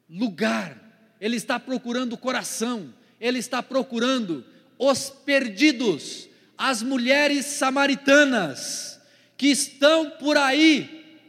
lugar, 0.09 1.17
ele 1.19 1.35
está 1.35 1.59
procurando 1.59 2.17
coração, 2.17 2.93
ele 3.19 3.39
está 3.39 3.61
procurando 3.61 4.45
os 4.77 5.09
perdidos, 5.09 6.29
as 6.57 6.81
mulheres 6.81 7.45
samaritanas 7.45 8.97
que 9.35 9.47
estão 9.47 10.09
por 10.11 10.37
aí. 10.37 11.19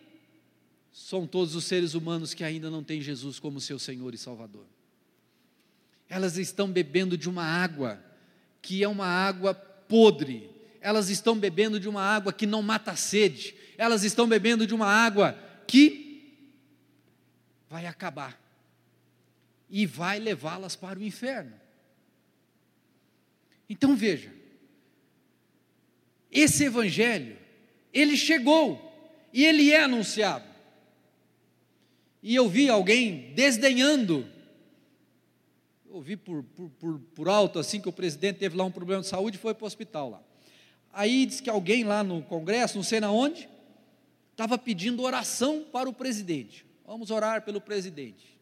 São 0.92 1.26
todos 1.26 1.56
os 1.56 1.64
seres 1.64 1.94
humanos 1.94 2.32
que 2.32 2.44
ainda 2.44 2.70
não 2.70 2.84
têm 2.84 3.02
Jesus 3.02 3.40
como 3.40 3.60
seu 3.60 3.78
Senhor 3.78 4.14
e 4.14 4.18
Salvador. 4.18 4.66
Elas 6.08 6.38
estão 6.38 6.70
bebendo 6.70 7.18
de 7.18 7.28
uma 7.28 7.42
água 7.42 8.08
que 8.62 8.82
é 8.82 8.88
uma 8.88 9.06
água 9.06 9.54
podre, 9.54 10.50
elas 10.80 11.10
estão 11.10 11.38
bebendo 11.38 11.78
de 11.78 11.88
uma 11.88 12.02
água 12.02 12.32
que 12.32 12.46
não 12.46 12.62
mata 12.62 12.92
a 12.92 12.96
sede, 12.96 13.54
elas 13.76 14.04
estão 14.04 14.28
bebendo 14.28 14.66
de 14.66 14.74
uma 14.74 14.86
água 14.86 15.38
que 15.66 16.36
vai 17.68 17.86
acabar 17.86 18.40
e 19.68 19.86
vai 19.86 20.18
levá-las 20.18 20.74
para 20.74 20.98
o 20.98 21.02
inferno. 21.02 21.54
Então 23.68 23.94
veja, 23.94 24.32
esse 26.30 26.64
evangelho, 26.64 27.38
ele 27.92 28.16
chegou 28.16 28.90
e 29.32 29.44
ele 29.44 29.70
é 29.70 29.82
anunciado. 29.82 30.44
E 32.22 32.34
eu 32.34 32.48
vi 32.48 32.68
alguém 32.68 33.32
desdenhando, 33.34 34.28
ouvi 35.90 36.16
por, 36.16 36.42
por, 36.42 36.70
por, 36.70 36.98
por 37.14 37.28
alto 37.28 37.58
assim 37.58 37.80
que 37.80 37.88
o 37.88 37.92
presidente 37.92 38.38
teve 38.38 38.56
lá 38.56 38.64
um 38.64 38.70
problema 38.70 39.02
de 39.02 39.08
saúde 39.08 39.36
e 39.36 39.40
foi 39.40 39.54
para 39.54 39.64
o 39.64 39.66
hospital 39.66 40.10
lá. 40.10 40.22
Aí 40.92 41.26
diz 41.26 41.40
que 41.40 41.50
alguém 41.50 41.84
lá 41.84 42.02
no 42.02 42.22
Congresso, 42.22 42.76
não 42.76 42.82
sei 42.82 43.00
na 43.00 43.10
onde, 43.10 43.48
estava 44.32 44.56
pedindo 44.56 45.02
oração 45.02 45.64
para 45.70 45.88
o 45.88 45.92
presidente. 45.92 46.64
Vamos 46.86 47.10
orar 47.10 47.42
pelo 47.42 47.60
presidente. 47.60 48.38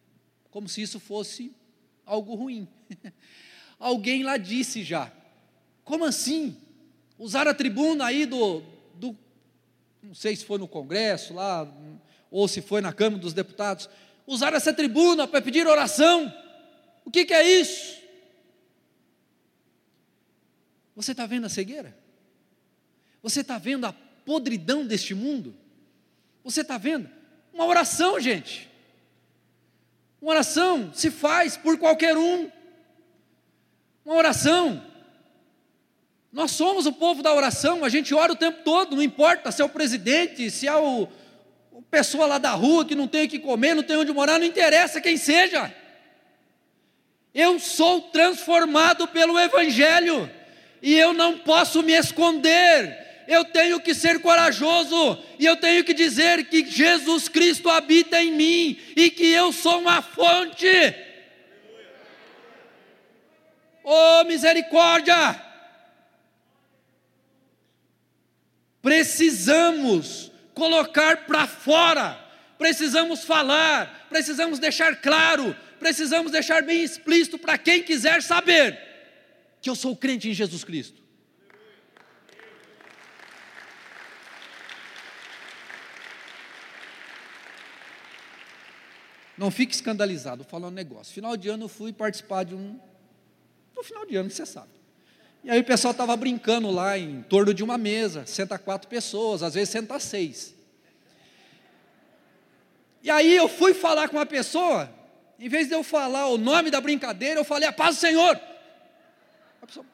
Como 0.50 0.68
se 0.68 0.80
isso 0.80 0.98
fosse 0.98 1.52
algo 2.06 2.34
ruim. 2.34 2.68
alguém 3.78 4.22
lá 4.22 4.36
disse 4.36 4.82
já. 4.82 5.12
Como 5.84 6.04
assim? 6.04 6.56
Usar 7.18 7.48
a 7.48 7.54
tribuna 7.54 8.06
aí 8.06 8.24
do, 8.24 8.62
do. 8.94 9.16
Não 10.02 10.14
sei 10.14 10.36
se 10.36 10.44
foi 10.44 10.58
no 10.58 10.68
Congresso 10.68 11.34
lá, 11.34 11.70
ou 12.30 12.46
se 12.46 12.62
foi 12.62 12.80
na 12.80 12.92
Câmara 12.92 13.20
dos 13.20 13.34
Deputados. 13.34 13.90
Usar 14.26 14.54
essa 14.54 14.72
tribuna 14.72 15.26
para 15.26 15.42
pedir 15.42 15.66
oração. 15.66 16.32
O 17.08 17.10
que, 17.10 17.24
que 17.24 17.32
é 17.32 17.42
isso? 17.42 18.02
Você 20.94 21.12
está 21.12 21.24
vendo 21.24 21.46
a 21.46 21.48
cegueira? 21.48 21.96
Você 23.22 23.40
está 23.40 23.56
vendo 23.56 23.86
a 23.86 23.94
podridão 23.94 24.86
deste 24.86 25.14
mundo? 25.14 25.56
Você 26.44 26.60
está 26.60 26.76
vendo? 26.76 27.08
Uma 27.50 27.64
oração, 27.64 28.20
gente. 28.20 28.68
Uma 30.20 30.32
oração 30.32 30.92
se 30.92 31.10
faz 31.10 31.56
por 31.56 31.78
qualquer 31.78 32.14
um. 32.14 32.50
Uma 34.04 34.16
oração. 34.16 34.84
Nós 36.30 36.50
somos 36.50 36.84
o 36.84 36.92
povo 36.92 37.22
da 37.22 37.32
oração, 37.32 37.86
a 37.86 37.88
gente 37.88 38.12
ora 38.12 38.34
o 38.34 38.36
tempo 38.36 38.62
todo, 38.62 38.94
não 38.94 39.02
importa 39.02 39.50
se 39.50 39.62
é 39.62 39.64
o 39.64 39.70
presidente, 39.70 40.50
se 40.50 40.68
é 40.68 40.76
o, 40.76 41.08
pessoa 41.90 42.26
lá 42.26 42.36
da 42.36 42.50
rua 42.50 42.84
que 42.84 42.94
não 42.94 43.08
tem 43.08 43.24
o 43.24 43.28
que 43.30 43.38
comer, 43.38 43.72
não 43.72 43.82
tem 43.82 43.96
onde 43.96 44.12
morar, 44.12 44.38
não 44.38 44.44
interessa 44.44 45.00
quem 45.00 45.16
seja. 45.16 45.74
Eu 47.34 47.58
sou 47.58 48.00
transformado 48.00 49.06
pelo 49.08 49.38
Evangelho 49.38 50.30
e 50.82 50.94
eu 50.94 51.12
não 51.12 51.38
posso 51.38 51.82
me 51.82 51.92
esconder 51.92 53.08
eu 53.28 53.44
tenho 53.44 53.78
que 53.78 53.94
ser 53.94 54.22
corajoso 54.22 55.22
e 55.38 55.44
eu 55.44 55.54
tenho 55.54 55.84
que 55.84 55.92
dizer 55.92 56.46
que 56.48 56.64
Jesus 56.64 57.28
Cristo 57.28 57.68
habita 57.68 58.22
em 58.22 58.32
mim 58.32 58.80
e 58.96 59.10
que 59.10 59.26
eu 59.26 59.52
sou 59.52 59.80
uma 59.80 60.00
fonte. 60.00 60.66
Oh, 63.84 64.24
misericórdia! 64.24 65.44
Precisamos 68.80 70.32
colocar 70.54 71.26
para 71.26 71.46
fora, 71.46 72.18
precisamos 72.58 73.24
falar, 73.24 74.06
precisamos 74.10 74.58
deixar 74.58 75.00
claro, 75.00 75.56
precisamos 75.78 76.32
deixar 76.32 76.62
bem 76.62 76.82
explícito 76.82 77.38
para 77.38 77.56
quem 77.56 77.82
quiser 77.82 78.22
saber 78.22 78.78
que 79.62 79.70
eu 79.70 79.76
sou 79.76 79.96
crente 79.96 80.28
em 80.28 80.34
Jesus 80.34 80.64
Cristo. 80.64 81.00
Não 89.38 89.52
fique 89.52 89.72
escandalizado, 89.72 90.42
vou 90.42 90.50
falar 90.50 90.66
um 90.66 90.72
negócio. 90.72 91.14
Final 91.14 91.36
de 91.36 91.48
ano 91.48 91.64
eu 91.64 91.68
fui 91.68 91.92
participar 91.92 92.44
de 92.44 92.56
um. 92.56 92.78
No 93.74 93.84
final 93.84 94.04
de 94.04 94.16
ano, 94.16 94.28
você 94.28 94.44
sabe. 94.44 94.72
E 95.44 95.50
aí 95.50 95.60
o 95.60 95.64
pessoal 95.64 95.92
estava 95.92 96.16
brincando 96.16 96.68
lá 96.72 96.98
em 96.98 97.22
torno 97.22 97.54
de 97.54 97.62
uma 97.62 97.78
mesa, 97.78 98.26
senta 98.26 98.58
quatro 98.58 98.88
pessoas, 98.88 99.44
às 99.44 99.54
vezes 99.54 99.68
senta 99.68 100.00
seis. 100.00 100.57
E 103.08 103.10
aí 103.10 103.34
eu 103.34 103.48
fui 103.48 103.72
falar 103.72 104.06
com 104.06 104.18
uma 104.18 104.26
pessoa, 104.26 104.92
em 105.38 105.48
vez 105.48 105.66
de 105.66 105.72
eu 105.72 105.82
falar 105.82 106.26
o 106.26 106.36
nome 106.36 106.70
da 106.70 106.78
brincadeira, 106.78 107.40
eu 107.40 107.44
falei 107.44 107.66
a 107.66 107.72
paz 107.72 107.96
do 107.96 108.00
Senhor. 108.00 108.38
A 109.62 109.66
pessoa, 109.66 109.86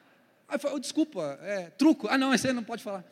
aí 0.49 0.59
falou, 0.59 0.77
desculpa, 0.77 1.39
é 1.41 1.69
truco. 1.77 2.09
Ah, 2.09 2.17
não, 2.17 2.33
esse 2.33 2.45
aí 2.45 2.51
não 2.51 2.61
pode 2.61 2.83
falar. 2.83 3.05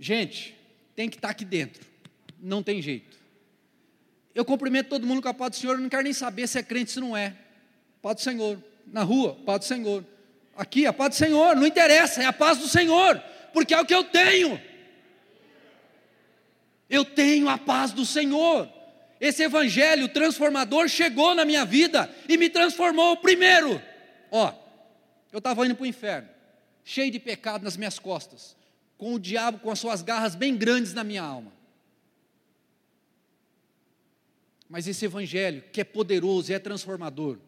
Gente, 0.00 0.58
tem 0.96 1.08
que 1.08 1.14
estar 1.14 1.28
aqui 1.28 1.44
dentro 1.44 1.86
não 2.42 2.60
tem 2.60 2.82
jeito. 2.82 3.16
Eu 4.34 4.44
cumprimento 4.44 4.88
todo 4.88 5.06
mundo 5.06 5.22
com 5.22 5.28
a 5.28 5.34
paz 5.34 5.52
do 5.52 5.56
Senhor, 5.58 5.74
eu 5.74 5.80
não 5.80 5.88
quero 5.88 6.02
nem 6.02 6.12
saber 6.12 6.48
se 6.48 6.58
é 6.58 6.62
crente 6.64 6.90
se 6.90 6.98
não 6.98 7.16
é. 7.16 7.36
Paz 8.02 8.16
do 8.16 8.22
Senhor. 8.22 8.58
Na 8.84 9.04
rua, 9.04 9.36
paz 9.46 9.60
do 9.60 9.64
Senhor. 9.66 10.04
Aqui, 10.56 10.86
a 10.86 10.92
paz 10.92 11.10
do 11.10 11.14
Senhor, 11.14 11.54
não 11.54 11.64
interessa, 11.64 12.20
é 12.20 12.26
a 12.26 12.32
paz 12.32 12.58
do 12.58 12.66
Senhor, 12.66 13.22
porque 13.52 13.72
é 13.72 13.80
o 13.80 13.86
que 13.86 13.94
eu 13.94 14.02
tenho. 14.02 14.60
Eu 16.92 17.06
tenho 17.06 17.48
a 17.48 17.56
paz 17.56 17.90
do 17.90 18.04
Senhor. 18.04 18.68
Esse 19.18 19.42
evangelho 19.42 20.10
transformador 20.10 20.88
chegou 20.88 21.34
na 21.34 21.42
minha 21.42 21.64
vida 21.64 22.14
e 22.28 22.36
me 22.36 22.50
transformou 22.50 23.16
primeiro. 23.16 23.80
Ó, 24.30 24.52
eu 25.32 25.38
estava 25.38 25.64
indo 25.64 25.74
para 25.74 25.84
o 25.84 25.86
inferno, 25.86 26.28
cheio 26.84 27.10
de 27.10 27.18
pecado 27.18 27.64
nas 27.64 27.78
minhas 27.78 27.98
costas, 27.98 28.54
com 28.98 29.14
o 29.14 29.18
diabo 29.18 29.58
com 29.60 29.70
as 29.70 29.78
suas 29.78 30.02
garras 30.02 30.34
bem 30.34 30.54
grandes 30.54 30.92
na 30.92 31.02
minha 31.02 31.22
alma. 31.22 31.50
Mas 34.68 34.86
esse 34.86 35.06
evangelho 35.06 35.64
que 35.72 35.80
é 35.80 35.84
poderoso 35.84 36.52
e 36.52 36.54
é 36.54 36.58
transformador, 36.58 37.38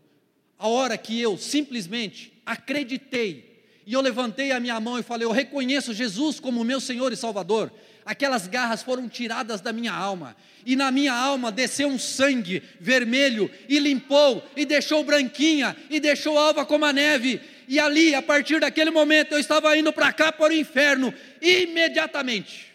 a 0.59 0.69
hora 0.69 0.97
que 0.97 1.21
eu 1.21 1.37
simplesmente 1.37 2.33
acreditei 2.47 3.55
e 3.87 3.93
eu 3.93 4.01
levantei 4.01 4.53
a 4.53 4.61
minha 4.61 4.81
mão 4.81 4.99
e 4.99 5.03
falei: 5.03 5.27
Eu 5.27 5.33
reconheço 5.33 5.93
Jesus 5.93 6.41
como 6.41 6.65
meu 6.65 6.81
Senhor 6.81 7.13
e 7.13 7.17
Salvador. 7.17 7.71
Aquelas 8.05 8.47
garras 8.47 8.83
foram 8.83 9.09
tiradas 9.09 9.61
da 9.61 9.73
minha 9.73 9.93
alma, 9.93 10.37
e 10.67 10.77
na 10.77 10.91
minha 10.91 11.13
alma 11.13 11.51
desceu 11.51 11.89
um 11.89 11.99
sangue 11.99 12.63
vermelho 12.79 13.51
e 13.69 13.79
limpou, 13.79 14.47
e 14.57 14.65
deixou 14.67 15.03
branquinha, 15.03 15.77
e 15.89 15.99
deixou 15.99 16.39
alva 16.39 16.67
como 16.67 16.85
a 16.85 16.93
neve. 16.93 17.41
E 17.67 17.81
ali, 17.81 18.15
a 18.15 18.21
partir 18.21 18.61
daquele 18.61 18.91
momento, 18.91 19.33
eu 19.33 19.39
estava 19.39 19.77
indo 19.77 19.93
para 19.93 20.13
cá, 20.13 20.31
para 20.31 20.53
o 20.53 20.57
inferno, 20.57 21.15
imediatamente. 21.41 22.75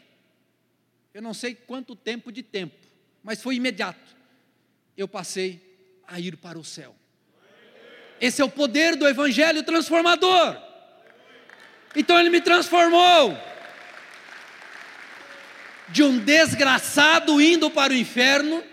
Eu 1.13 1.21
não 1.21 1.33
sei 1.33 1.53
quanto 1.55 1.95
tempo 1.95 2.31
de 2.31 2.41
tempo, 2.41 2.75
mas 3.23 3.41
foi 3.41 3.55
imediato 3.55 4.19
eu 5.01 5.07
passei 5.07 5.61
a 6.05 6.19
ir 6.19 6.35
para 6.35 6.59
o 6.59 6.63
céu. 6.63 6.93
Esse 8.19 8.41
é 8.41 8.45
o 8.45 8.49
poder 8.49 8.97
do 8.97 9.07
Evangelho 9.07 9.63
transformador. 9.63 10.57
Então 11.95 12.19
ele 12.19 12.29
me 12.29 12.41
transformou 12.41 13.31
de 15.91 16.03
um 16.03 16.19
desgraçado 16.19 17.41
indo 17.41 17.69
para 17.69 17.93
o 17.93 17.95
inferno 17.95 18.63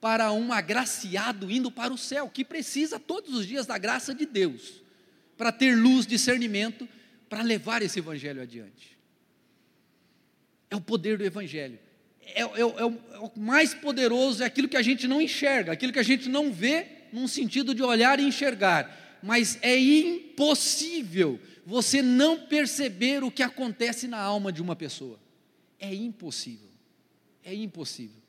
para 0.00 0.30
um 0.30 0.52
agraciado 0.52 1.50
indo 1.50 1.70
para 1.70 1.92
o 1.92 1.98
céu, 1.98 2.28
que 2.28 2.44
precisa 2.44 2.98
todos 3.00 3.34
os 3.34 3.46
dias 3.46 3.66
da 3.66 3.76
graça 3.76 4.14
de 4.14 4.24
Deus 4.24 4.82
para 5.36 5.50
ter 5.50 5.74
luz, 5.74 6.06
discernimento, 6.06 6.88
para 7.28 7.42
levar 7.42 7.82
esse 7.82 7.98
evangelho 7.98 8.40
adiante. 8.40 8.96
É 10.70 10.76
o 10.76 10.80
poder 10.80 11.18
do 11.18 11.24
evangelho 11.24 11.78
é, 12.34 12.40
é, 12.40 12.42
é, 12.42 12.64
o, 12.64 12.78
é, 12.78 12.84
o, 12.84 13.30
mais 13.36 13.72
poderoso, 13.72 14.42
é 14.42 14.46
aquilo 14.46 14.68
que 14.68 14.76
a 14.76 14.82
gente 14.82 15.06
não 15.06 15.20
enxerga, 15.20 15.72
aquilo 15.72 15.92
que 15.92 15.98
a 15.98 16.04
gente 16.04 16.28
não 16.28 16.52
vê, 16.52 16.86
num 17.12 17.28
sentido 17.28 17.74
de 17.74 17.82
olhar 17.82 18.18
e 18.18 18.24
enxergar. 18.24 19.18
Mas 19.22 19.58
é 19.62 19.78
impossível 19.78 21.40
você 21.64 22.02
não 22.02 22.40
perceber 22.40 23.22
o 23.22 23.30
que 23.30 23.42
acontece 23.42 24.08
na 24.08 24.18
alma 24.18 24.52
de 24.52 24.60
uma 24.60 24.74
pessoa. 24.74 25.18
É 25.78 25.94
impossível. 25.94 26.70
É 27.44 27.54
impossível. 27.54 28.22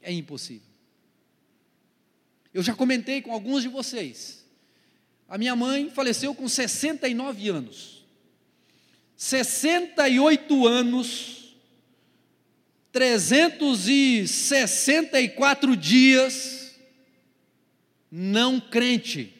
É 0.00 0.12
impossível. 0.12 0.72
Eu 2.52 2.62
já 2.62 2.74
comentei 2.74 3.22
com 3.22 3.32
alguns 3.32 3.62
de 3.62 3.68
vocês 3.68 4.44
A 5.28 5.38
minha 5.38 5.56
mãe 5.56 5.90
faleceu 5.90 6.34
com 6.34 6.46
69 6.48 7.48
anos. 7.48 8.02
68 9.16 10.66
anos, 10.66 11.56
364 12.90 15.76
dias, 15.76 16.74
não 18.10 18.60
crente. 18.60 19.32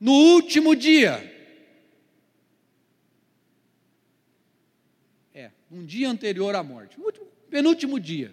No 0.00 0.10
último 0.10 0.74
dia, 0.74 1.30
é, 5.32 5.52
um 5.72 5.86
dia 5.86 6.10
anterior 6.10 6.54
à 6.54 6.62
morte, 6.62 7.00
último, 7.00 7.26
penúltimo 7.48 7.98
dia, 7.98 8.32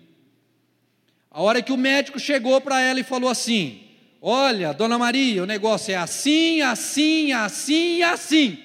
a 1.31 1.41
hora 1.41 1.61
que 1.61 1.71
o 1.71 1.77
médico 1.77 2.19
chegou 2.19 2.59
para 2.59 2.81
ela 2.81 2.99
e 2.99 3.03
falou 3.03 3.29
assim: 3.29 3.87
Olha, 4.21 4.73
dona 4.73 4.97
Maria, 4.97 5.43
o 5.43 5.45
negócio 5.45 5.93
é 5.93 5.95
assim, 5.95 6.61
assim, 6.61 7.31
assim, 7.31 8.01
assim. 8.01 8.63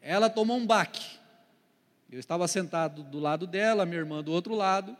Ela 0.00 0.28
tomou 0.28 0.56
um 0.56 0.66
baque. 0.66 1.04
Eu 2.10 2.18
estava 2.18 2.48
sentado 2.48 3.02
do 3.02 3.20
lado 3.20 3.46
dela, 3.46 3.86
minha 3.86 3.98
irmã 3.98 4.22
do 4.22 4.32
outro 4.32 4.54
lado, 4.54 4.96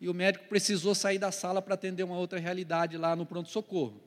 e 0.00 0.08
o 0.08 0.14
médico 0.14 0.46
precisou 0.48 0.94
sair 0.94 1.18
da 1.18 1.32
sala 1.32 1.60
para 1.60 1.74
atender 1.74 2.02
uma 2.04 2.18
outra 2.18 2.38
realidade 2.38 2.96
lá 2.96 3.16
no 3.16 3.26
pronto-socorro. 3.26 4.00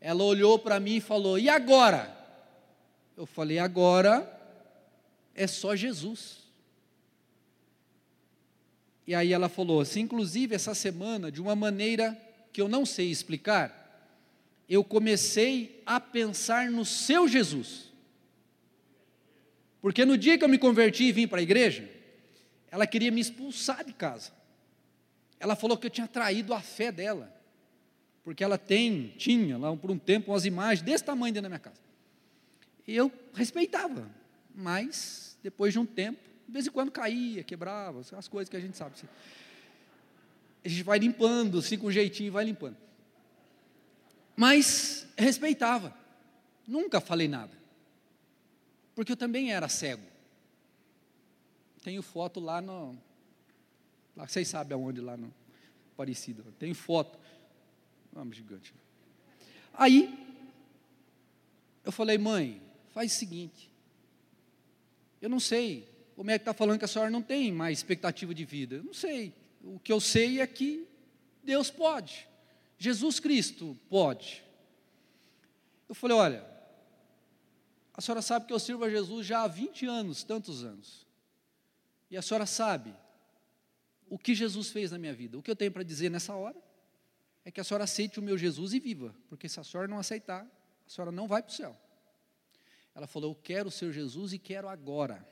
Ela 0.00 0.22
olhou 0.22 0.58
para 0.58 0.80
mim 0.80 0.96
e 0.96 1.00
falou: 1.00 1.38
E 1.38 1.48
agora? 1.48 2.14
Eu 3.16 3.26
falei: 3.26 3.58
Agora 3.58 4.30
é 5.34 5.46
só 5.46 5.74
Jesus. 5.74 6.43
E 9.06 9.14
aí 9.14 9.32
ela 9.32 9.48
falou 9.48 9.80
assim: 9.80 10.00
inclusive 10.00 10.54
essa 10.54 10.74
semana, 10.74 11.30
de 11.30 11.40
uma 11.40 11.54
maneira 11.54 12.18
que 12.52 12.60
eu 12.60 12.68
não 12.68 12.86
sei 12.86 13.10
explicar, 13.10 13.82
eu 14.68 14.82
comecei 14.82 15.82
a 15.84 16.00
pensar 16.00 16.70
no 16.70 16.84
seu 16.84 17.28
Jesus. 17.28 17.92
Porque 19.80 20.04
no 20.04 20.16
dia 20.16 20.38
que 20.38 20.44
eu 20.44 20.48
me 20.48 20.56
converti 20.56 21.04
e 21.04 21.12
vim 21.12 21.28
para 21.28 21.40
a 21.40 21.42
igreja, 21.42 21.88
ela 22.70 22.86
queria 22.86 23.10
me 23.10 23.20
expulsar 23.20 23.84
de 23.84 23.92
casa. 23.92 24.32
Ela 25.38 25.54
falou 25.54 25.76
que 25.76 25.86
eu 25.86 25.90
tinha 25.90 26.08
traído 26.08 26.54
a 26.54 26.60
fé 26.60 26.90
dela. 26.90 27.30
Porque 28.24 28.42
ela 28.42 28.56
tem, 28.56 29.12
tinha 29.18 29.58
lá 29.58 29.76
por 29.76 29.90
um 29.90 29.98
tempo 29.98 30.32
umas 30.32 30.46
imagens 30.46 30.80
desse 30.80 31.04
tamanho 31.04 31.34
dentro 31.34 31.42
da 31.42 31.48
minha 31.50 31.58
casa. 31.58 31.80
E 32.86 32.96
eu 32.96 33.12
respeitava, 33.34 34.10
mas 34.54 35.38
depois 35.42 35.74
de 35.74 35.78
um 35.78 35.84
tempo, 35.84 36.18
de 36.46 36.52
vez 36.52 36.66
em 36.66 36.70
quando 36.70 36.90
caía, 36.90 37.42
quebrava, 37.42 38.00
as 38.00 38.28
coisas 38.28 38.48
que 38.48 38.56
a 38.56 38.60
gente 38.60 38.76
sabe. 38.76 38.94
Assim 38.96 39.08
a 40.64 40.68
gente 40.68 40.82
vai 40.82 40.98
limpando, 40.98 41.58
assim 41.58 41.76
com 41.76 41.90
jeitinho, 41.90 42.32
vai 42.32 42.44
limpando. 42.44 42.76
Mas 44.34 45.06
respeitava, 45.16 45.94
nunca 46.66 47.00
falei 47.00 47.28
nada, 47.28 47.52
porque 48.94 49.12
eu 49.12 49.16
também 49.16 49.52
era 49.52 49.68
cego. 49.68 50.02
Tenho 51.82 52.02
foto 52.02 52.40
lá 52.40 52.62
no, 52.62 52.98
lá 54.16 54.26
vocês 54.26 54.48
sabem 54.48 54.74
aonde, 54.74 55.00
lá 55.00 55.16
no 55.16 55.32
Parecido, 55.96 56.42
tenho 56.58 56.74
foto, 56.74 57.18
vamos 58.12 58.36
gigante. 58.36 58.74
Aí, 59.74 60.18
eu 61.84 61.92
falei, 61.92 62.16
mãe, 62.16 62.60
faz 62.92 63.12
o 63.12 63.16
seguinte, 63.16 63.70
eu 65.20 65.28
não 65.28 65.38
sei, 65.38 65.86
o 66.16 66.22
médico 66.22 66.50
está 66.50 66.54
falando 66.54 66.78
que 66.78 66.84
a 66.84 66.88
senhora 66.88 67.10
não 67.10 67.22
tem 67.22 67.50
mais 67.52 67.78
expectativa 67.78 68.34
de 68.34 68.44
vida, 68.44 68.76
eu 68.76 68.84
não 68.84 68.94
sei, 68.94 69.34
o 69.62 69.78
que 69.78 69.92
eu 69.92 70.00
sei 70.00 70.40
é 70.40 70.46
que 70.46 70.86
Deus 71.42 71.70
pode, 71.70 72.28
Jesus 72.78 73.18
Cristo 73.18 73.78
pode. 73.88 74.42
Eu 75.88 75.94
falei: 75.94 76.16
olha, 76.16 76.46
a 77.92 78.00
senhora 78.00 78.22
sabe 78.22 78.46
que 78.46 78.52
eu 78.52 78.58
sirvo 78.58 78.84
a 78.84 78.90
Jesus 78.90 79.26
já 79.26 79.42
há 79.42 79.48
20 79.48 79.86
anos, 79.86 80.24
tantos 80.24 80.64
anos, 80.64 81.06
e 82.10 82.16
a 82.16 82.22
senhora 82.22 82.46
sabe 82.46 82.94
o 84.08 84.18
que 84.18 84.34
Jesus 84.34 84.70
fez 84.70 84.90
na 84.90 84.98
minha 84.98 85.14
vida. 85.14 85.38
O 85.38 85.42
que 85.42 85.50
eu 85.50 85.56
tenho 85.56 85.72
para 85.72 85.82
dizer 85.82 86.10
nessa 86.10 86.34
hora 86.34 86.56
é 87.44 87.50
que 87.50 87.60
a 87.60 87.64
senhora 87.64 87.84
aceite 87.84 88.18
o 88.18 88.22
meu 88.22 88.38
Jesus 88.38 88.72
e 88.72 88.80
viva, 88.80 89.14
porque 89.28 89.48
se 89.48 89.58
a 89.58 89.64
senhora 89.64 89.88
não 89.88 89.98
aceitar, 89.98 90.46
a 90.86 90.90
senhora 90.90 91.10
não 91.10 91.26
vai 91.26 91.42
para 91.42 91.50
o 91.50 91.54
céu. 91.54 91.76
Ela 92.94 93.06
falou: 93.06 93.32
Eu 93.32 93.34
quero 93.34 93.68
o 93.68 93.72
seu 93.72 93.92
Jesus 93.92 94.32
e 94.32 94.38
quero 94.38 94.68
agora 94.68 95.26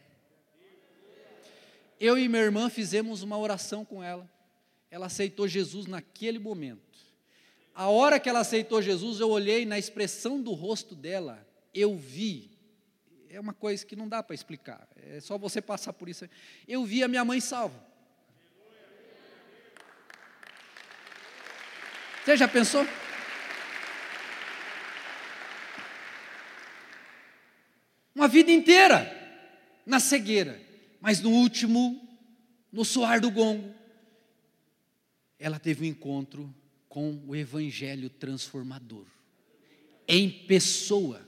eu 2.02 2.18
e 2.18 2.28
minha 2.28 2.42
irmã 2.42 2.68
fizemos 2.68 3.22
uma 3.22 3.38
oração 3.38 3.84
com 3.84 4.02
ela. 4.02 4.28
Ela 4.90 5.06
aceitou 5.06 5.46
Jesus 5.46 5.86
naquele 5.86 6.40
momento. 6.40 6.98
A 7.72 7.88
hora 7.88 8.18
que 8.18 8.28
ela 8.28 8.40
aceitou 8.40 8.82
Jesus, 8.82 9.20
eu 9.20 9.30
olhei 9.30 9.64
na 9.64 9.78
expressão 9.78 10.42
do 10.42 10.52
rosto 10.52 10.96
dela, 10.96 11.46
eu 11.72 11.96
vi. 11.96 12.50
É 13.30 13.38
uma 13.38 13.54
coisa 13.54 13.86
que 13.86 13.94
não 13.94 14.08
dá 14.08 14.20
para 14.20 14.34
explicar, 14.34 14.86
é 14.96 15.20
só 15.20 15.38
você 15.38 15.62
passar 15.62 15.92
por 15.92 16.08
isso. 16.08 16.28
Eu 16.66 16.84
vi 16.84 17.04
a 17.04 17.08
minha 17.08 17.24
mãe 17.24 17.40
salva. 17.40 17.80
Você 22.24 22.36
já 22.36 22.48
pensou? 22.48 22.84
Uma 28.12 28.26
vida 28.26 28.50
inteira 28.50 29.08
na 29.86 30.00
cegueira 30.00 30.71
mas 31.02 31.20
no 31.20 31.30
último, 31.30 32.00
no 32.70 32.84
soar 32.84 33.20
do 33.20 33.28
gongo, 33.28 33.74
ela 35.36 35.58
teve 35.58 35.84
um 35.84 35.88
encontro 35.88 36.54
com 36.88 37.20
o 37.26 37.34
Evangelho 37.34 38.08
transformador, 38.08 39.04
em 40.06 40.30
pessoa, 40.30 41.20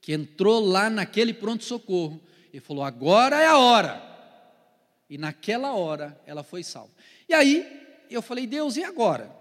que 0.00 0.12
entrou 0.12 0.60
lá 0.60 0.88
naquele 0.88 1.34
pronto-socorro 1.34 2.22
e 2.52 2.60
falou: 2.60 2.84
agora 2.84 3.40
é 3.40 3.46
a 3.46 3.58
hora. 3.58 4.00
E 5.10 5.18
naquela 5.18 5.72
hora 5.72 6.16
ela 6.24 6.44
foi 6.44 6.62
salva. 6.62 6.92
E 7.28 7.34
aí 7.34 8.06
eu 8.08 8.22
falei: 8.22 8.46
Deus, 8.46 8.76
e 8.76 8.84
agora? 8.84 9.36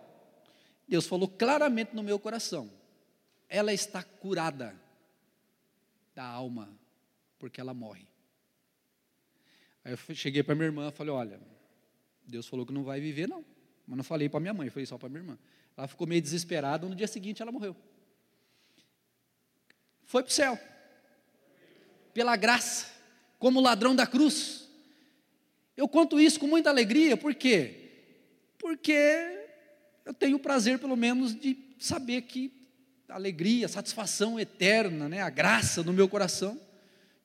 Deus 0.88 1.06
falou 1.06 1.28
claramente 1.28 1.95
no 1.95 2.02
meu 2.02 2.17
coração: 2.17 2.71
ela 3.47 3.71
está 3.71 4.02
curada 4.02 4.76
da 6.15 6.23
alma, 6.23 6.67
porque 7.38 7.62
ela 7.62 7.76
morre. 7.76 8.08
Aí 9.88 9.93
eu 9.93 10.15
cheguei 10.15 10.43
para 10.43 10.54
minha 10.54 10.65
irmã 10.65 10.89
e 10.89 10.91
falei: 10.91 11.13
Olha, 11.13 11.39
Deus 12.28 12.45
falou 12.45 12.65
que 12.65 12.73
não 12.73 12.84
vai 12.84 13.00
viver, 13.00 13.26
não. 13.26 13.45
Mas 13.88 13.95
não 13.95 14.04
falei 14.04 14.28
para 14.28 14.41
minha 14.41 14.54
mãe, 14.54 14.69
falei 14.69 14.86
só 14.86 14.97
para 14.97 15.08
minha 15.08 15.21
irmã. 15.21 15.38
Ela 15.78 15.88
ficou 15.88 16.06
meio 16.06 16.21
desesperada, 16.21 16.86
no 16.86 16.93
dia 16.93 17.08
seguinte 17.08 17.41
ela 17.41 17.54
morreu. 17.54 17.73
Foi 20.04 20.21
para 20.21 20.30
o 20.30 20.34
céu, 20.34 20.60
pela 22.13 22.36
graça, 22.36 22.88
como 23.39 23.62
ladrão 23.62 23.95
da 23.95 24.06
cruz. 24.06 24.67
Eu 25.78 25.88
conto 25.88 26.19
isso 26.19 26.38
com 26.38 26.47
muita 26.47 26.69
alegria, 26.69 27.15
por 27.15 27.34
quê? 27.34 27.91
Porque 28.58 29.47
eu 30.04 30.13
tenho 30.13 30.36
o 30.36 30.39
prazer, 30.39 30.80
pelo 30.80 30.97
menos, 30.97 31.34
de 31.34 31.58
saber 31.80 32.23
que 32.23 32.52
a 33.08 33.15
alegria, 33.15 33.67
a 33.67 33.69
satisfação 33.69 34.38
eterna, 34.38 35.08
né, 35.08 35.21
a 35.21 35.30
graça 35.30 35.82
no 35.82 35.93
meu 35.93 36.10
coração, 36.10 36.60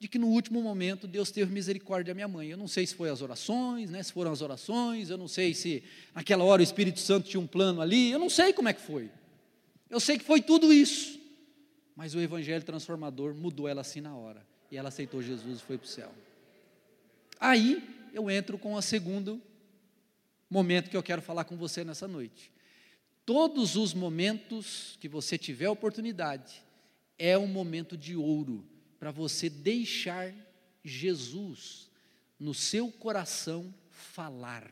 de 0.02 0.08
que 0.08 0.18
no 0.18 0.26
último 0.26 0.60
momento 0.60 1.06
Deus 1.06 1.30
teve 1.30 1.52
misericórdia 1.52 2.12
da 2.12 2.14
minha 2.16 2.26
mãe. 2.26 2.48
Eu 2.48 2.56
não 2.56 2.66
sei 2.66 2.84
se 2.84 2.92
foi 2.92 3.08
as 3.08 3.22
orações, 3.22 3.88
né, 3.88 4.02
se 4.02 4.12
foram 4.12 4.32
as 4.32 4.42
orações, 4.42 5.10
eu 5.10 5.16
não 5.16 5.28
sei 5.28 5.54
se 5.54 5.80
naquela 6.12 6.42
hora 6.42 6.60
o 6.60 6.64
Espírito 6.64 6.98
Santo 6.98 7.28
tinha 7.28 7.38
um 7.38 7.46
plano 7.46 7.80
ali, 7.80 8.10
eu 8.10 8.18
não 8.18 8.28
sei 8.28 8.52
como 8.52 8.68
é 8.68 8.72
que 8.72 8.80
foi. 8.80 9.08
Eu 9.88 10.00
sei 10.00 10.18
que 10.18 10.24
foi 10.24 10.42
tudo 10.42 10.72
isso. 10.72 11.20
Mas 11.94 12.16
o 12.16 12.20
Evangelho 12.20 12.64
transformador 12.64 13.32
mudou 13.32 13.68
ela 13.68 13.82
assim 13.82 14.00
na 14.00 14.12
hora. 14.12 14.44
E 14.72 14.76
ela 14.76 14.88
aceitou 14.88 15.22
Jesus 15.22 15.60
e 15.60 15.62
foi 15.62 15.78
para 15.78 15.84
o 15.84 15.88
céu. 15.88 16.12
Aí 17.38 17.80
eu 18.12 18.28
entro 18.28 18.58
com 18.58 18.74
o 18.74 18.82
segundo 18.82 19.40
momento 20.50 20.90
que 20.90 20.96
eu 20.96 21.02
quero 21.02 21.22
falar 21.22 21.44
com 21.44 21.56
você 21.56 21.84
nessa 21.84 22.08
noite. 22.08 22.50
Todos 23.24 23.76
os 23.76 23.94
momentos 23.94 24.98
que 24.98 25.06
você 25.06 25.38
tiver 25.38 25.68
oportunidade, 25.68 26.60
é 27.16 27.38
um 27.38 27.46
momento 27.46 27.96
de 27.96 28.16
ouro 28.16 28.71
para 29.02 29.10
você 29.10 29.50
deixar 29.50 30.32
Jesus 30.84 31.90
no 32.38 32.54
seu 32.54 32.88
coração 32.88 33.74
falar, 33.90 34.70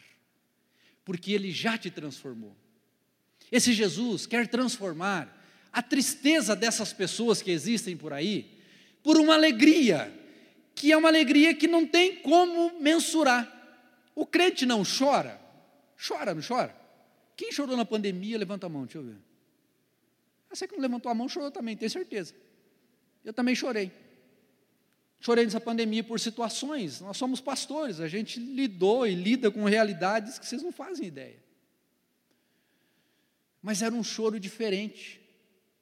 porque 1.05 1.33
ele 1.33 1.51
já 1.51 1.77
te 1.77 1.90
transformou. 1.90 2.57
Esse 3.51 3.73
Jesus 3.73 4.27
quer 4.27 4.47
transformar 4.47 5.37
a 5.73 5.83
tristeza 5.83 6.55
dessas 6.55 6.93
pessoas 6.93 7.43
que 7.43 7.51
existem 7.51 7.97
por 7.97 8.12
aí 8.12 8.57
por 9.03 9.16
uma 9.16 9.35
alegria, 9.35 10.16
que 10.77 10.93
é 10.93 10.97
uma 10.97 11.09
alegria 11.09 11.53
que 11.53 11.66
não 11.66 11.85
tem 11.85 12.14
como 12.14 12.81
mensurar. 12.81 13.51
O 14.14 14.25
crente 14.25 14.64
não 14.64 14.85
chora? 14.85 15.40
Chora, 16.07 16.33
não 16.33 16.40
chora? 16.40 16.73
Quem 17.37 17.51
chorou 17.51 17.77
na 17.77 17.85
pandemia, 17.85 18.38
levanta 18.38 18.66
a 18.66 18.69
mão, 18.69 18.85
deixa 18.85 18.99
eu 18.99 19.03
ver. 19.03 19.16
Você 20.49 20.69
que 20.69 20.75
não 20.75 20.83
levantou 20.83 21.11
a 21.11 21.14
mão, 21.16 21.29
chorou 21.29 21.51
também, 21.51 21.77
tenho 21.77 21.90
certeza. 21.90 22.33
Eu 23.25 23.33
também 23.33 23.57
chorei. 23.57 23.90
Chorei 25.20 25.44
nessa 25.44 25.61
pandemia 25.61 26.02
por 26.02 26.18
situações. 26.18 27.00
Nós 27.00 27.16
somos 27.18 27.40
pastores, 27.40 28.00
a 28.00 28.09
gente 28.09 28.40
lidou 28.40 29.06
e 29.06 29.14
lida 29.14 29.50
com 29.50 29.64
realidades 29.64 30.38
que 30.38 30.46
vocês 30.46 30.62
não 30.62 30.72
fazem 30.72 31.06
ideia. 31.06 31.37
Mas 33.62 33.83
era 33.83 33.94
um 33.94 34.02
choro 34.02 34.40
diferente. 34.40 35.20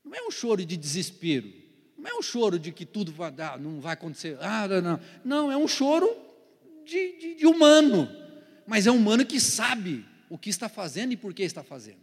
Não 0.05 0.13
é 0.13 0.27
um 0.27 0.31
choro 0.31 0.67
de 0.67 0.77
desespero. 0.77 1.53
Não 1.97 2.11
é 2.11 2.15
um 2.15 2.23
choro 2.23 2.59
de 2.59 2.73
que 2.73 2.85
tudo 2.85 3.13
vai 3.13 3.31
dar, 3.31 3.61
não 3.61 3.81
vai 3.81 3.93
acontecer. 3.93 4.37
Ah, 4.41 4.67
não, 4.67 4.81
não. 4.81 5.01
Não, 5.25 5.53
é 5.53 5.57
um 5.57 5.69
choro 5.69 6.17
de, 6.85 7.19
de, 7.19 7.35
de 7.37 7.47
humano. 7.47 8.09
Mas 8.67 8.89
é 8.89 8.91
um 8.91 8.97
humano 8.97 9.25
que 9.25 9.39
sabe 9.39 10.05
o 10.29 10.37
que 10.37 10.51
está 10.51 10.69
fazendo 10.69 11.13
e 11.13 11.17
por 11.17 11.33
que 11.33 11.45
está 11.45 11.63
fazendo. 11.63 12.01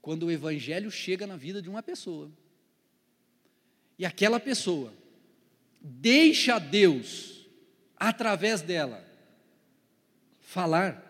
Quando 0.00 0.24
o 0.24 0.30
evangelho 0.30 0.90
chega 0.90 1.26
na 1.26 1.36
vida 1.36 1.60
de 1.60 1.68
uma 1.68 1.82
pessoa, 1.82 2.30
e 3.98 4.06
aquela 4.06 4.40
pessoa 4.40 4.94
deixa 5.80 6.58
Deus, 6.58 7.46
através 7.96 8.60
dela, 8.60 9.02
falar, 10.40 11.06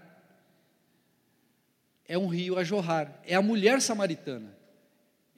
é 2.06 2.16
um 2.18 2.26
rio 2.26 2.58
a 2.58 2.64
jorrar, 2.64 3.20
é 3.26 3.34
a 3.34 3.42
mulher 3.42 3.80
samaritana. 3.80 4.56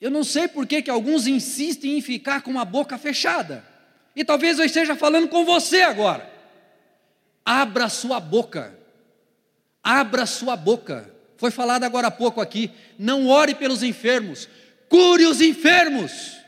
Eu 0.00 0.10
não 0.10 0.24
sei 0.24 0.48
por 0.48 0.66
que, 0.66 0.82
que 0.82 0.90
alguns 0.90 1.26
insistem 1.26 1.96
em 1.96 2.00
ficar 2.00 2.42
com 2.42 2.58
a 2.58 2.64
boca 2.64 2.98
fechada, 2.98 3.64
e 4.14 4.24
talvez 4.24 4.58
eu 4.58 4.64
esteja 4.64 4.94
falando 4.94 5.28
com 5.28 5.44
você 5.44 5.82
agora. 5.82 6.30
Abra 7.44 7.88
sua 7.88 8.20
boca, 8.20 8.78
abra 9.82 10.26
sua 10.26 10.56
boca. 10.56 11.10
Foi 11.36 11.50
falado 11.50 11.84
agora 11.84 12.06
há 12.06 12.10
pouco 12.10 12.40
aqui. 12.40 12.70
Não 12.98 13.26
ore 13.26 13.54
pelos 13.54 13.82
enfermos, 13.82 14.48
cure 14.88 15.24
os 15.26 15.40
enfermos. 15.40 16.41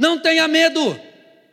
Não 0.00 0.18
tenha 0.18 0.48
medo. 0.48 0.98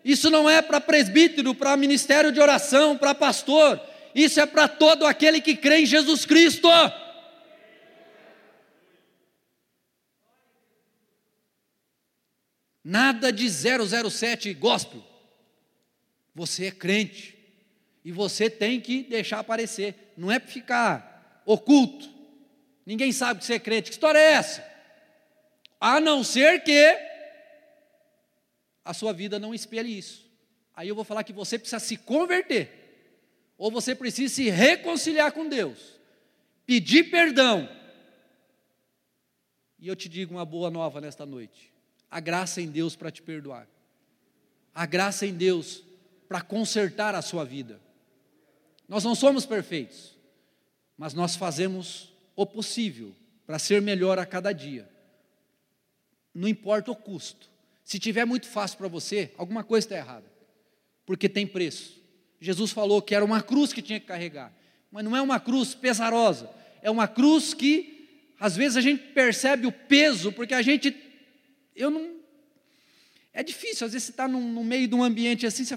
Isso 0.05 0.29
não 0.29 0.49
é 0.49 0.61
para 0.61 0.79
presbítero, 0.79 1.53
para 1.53 1.75
ministério 1.75 2.31
de 2.31 2.39
oração, 2.39 2.97
para 2.97 3.13
pastor. 3.13 3.77
Isso 4.15 4.39
é 4.39 4.45
para 4.45 4.69
todo 4.69 5.05
aquele 5.05 5.41
que 5.41 5.53
crê 5.53 5.79
em 5.79 5.85
Jesus 5.85 6.25
Cristo. 6.25 6.69
Nada 12.81 13.33
de 13.33 13.49
007 13.49 14.53
gospel. 14.53 15.03
Você 16.33 16.67
é 16.67 16.71
crente. 16.71 17.37
E 18.05 18.13
você 18.13 18.49
tem 18.49 18.79
que 18.79 19.03
deixar 19.03 19.39
aparecer. 19.39 20.13
Não 20.15 20.31
é 20.31 20.39
para 20.39 20.49
ficar 20.49 21.43
oculto. 21.45 22.09
Ninguém 22.85 23.11
sabe 23.11 23.41
que 23.41 23.45
você 23.45 23.55
é 23.55 23.59
crente. 23.59 23.89
Que 23.89 23.95
história 23.95 24.17
é 24.17 24.31
essa? 24.31 24.65
A 25.81 25.99
não 25.99 26.23
ser 26.23 26.63
que 26.63 27.06
a 28.87 28.93
sua 28.93 29.11
vida 29.11 29.37
não 29.37 29.53
espelhe 29.53 29.97
isso. 29.97 30.25
Aí 30.73 30.87
eu 30.87 30.95
vou 30.95 31.03
falar 31.03 31.25
que 31.25 31.33
você 31.33 31.59
precisa 31.59 31.79
se 31.79 31.97
converter, 31.97 32.71
ou 33.57 33.69
você 33.69 33.93
precisa 33.93 34.33
se 34.33 34.49
reconciliar 34.49 35.33
com 35.33 35.49
Deus, 35.49 35.99
pedir 36.65 37.11
perdão. 37.11 37.69
E 39.77 39.89
eu 39.89 39.95
te 39.95 40.07
digo 40.07 40.33
uma 40.33 40.45
boa 40.45 40.71
nova 40.71 41.01
nesta 41.01 41.25
noite: 41.25 41.73
a 42.09 42.21
graça 42.21 42.61
em 42.61 42.69
Deus 42.69 42.95
para 42.95 43.11
te 43.11 43.21
perdoar, 43.21 43.67
a 44.73 44.85
graça 44.85 45.25
em 45.25 45.33
Deus 45.33 45.83
para 46.29 46.41
consertar 46.41 47.13
a 47.13 47.21
sua 47.21 47.43
vida. 47.43 47.81
Nós 48.87 49.03
não 49.03 49.15
somos 49.15 49.45
perfeitos, 49.45 50.15
mas 50.97 51.13
nós 51.13 51.35
fazemos 51.35 52.13
o 52.37 52.45
possível 52.45 53.13
para 53.45 53.59
ser 53.59 53.81
melhor 53.81 54.17
a 54.17 54.25
cada 54.25 54.53
dia, 54.53 54.89
não 56.33 56.47
importa 56.47 56.89
o 56.91 56.95
custo. 56.95 57.56
Se 57.87 57.97
tiver 57.97 58.25
muito 58.25 58.47
fácil 58.47 58.77
para 58.77 58.89
você, 58.89 59.31
alguma 59.37 59.63
coisa 59.63 59.85
está 59.85 59.95
errada, 59.95 60.29
porque 61.05 61.29
tem 61.29 61.47
preço. 61.47 61.97
Jesus 62.37 62.69
falou 62.71 63.01
que 63.01 63.15
era 63.15 63.23
uma 63.23 63.41
cruz 63.41 63.71
que 63.71 63.81
tinha 63.81 63.97
que 63.97 64.05
carregar, 64.05 64.53
mas 64.91 65.05
não 65.05 65.15
é 65.15 65.21
uma 65.21 65.39
cruz 65.39 65.73
pesarosa, 65.73 66.49
é 66.81 66.91
uma 66.91 67.07
cruz 67.07 67.53
que 67.53 68.33
às 68.37 68.57
vezes 68.57 68.75
a 68.75 68.81
gente 68.81 69.01
percebe 69.13 69.65
o 69.65 69.71
peso, 69.71 70.33
porque 70.33 70.53
a 70.53 70.61
gente, 70.61 70.93
eu 71.73 71.89
não, 71.89 72.17
é 73.31 73.41
difícil, 73.41 73.87
às 73.87 73.93
vezes 73.93 74.07
você 74.07 74.11
está 74.11 74.27
no, 74.27 74.41
meio 74.65 74.85
de 74.85 74.93
um 74.93 75.01
ambiente 75.01 75.47
assim, 75.47 75.63
você 75.63 75.75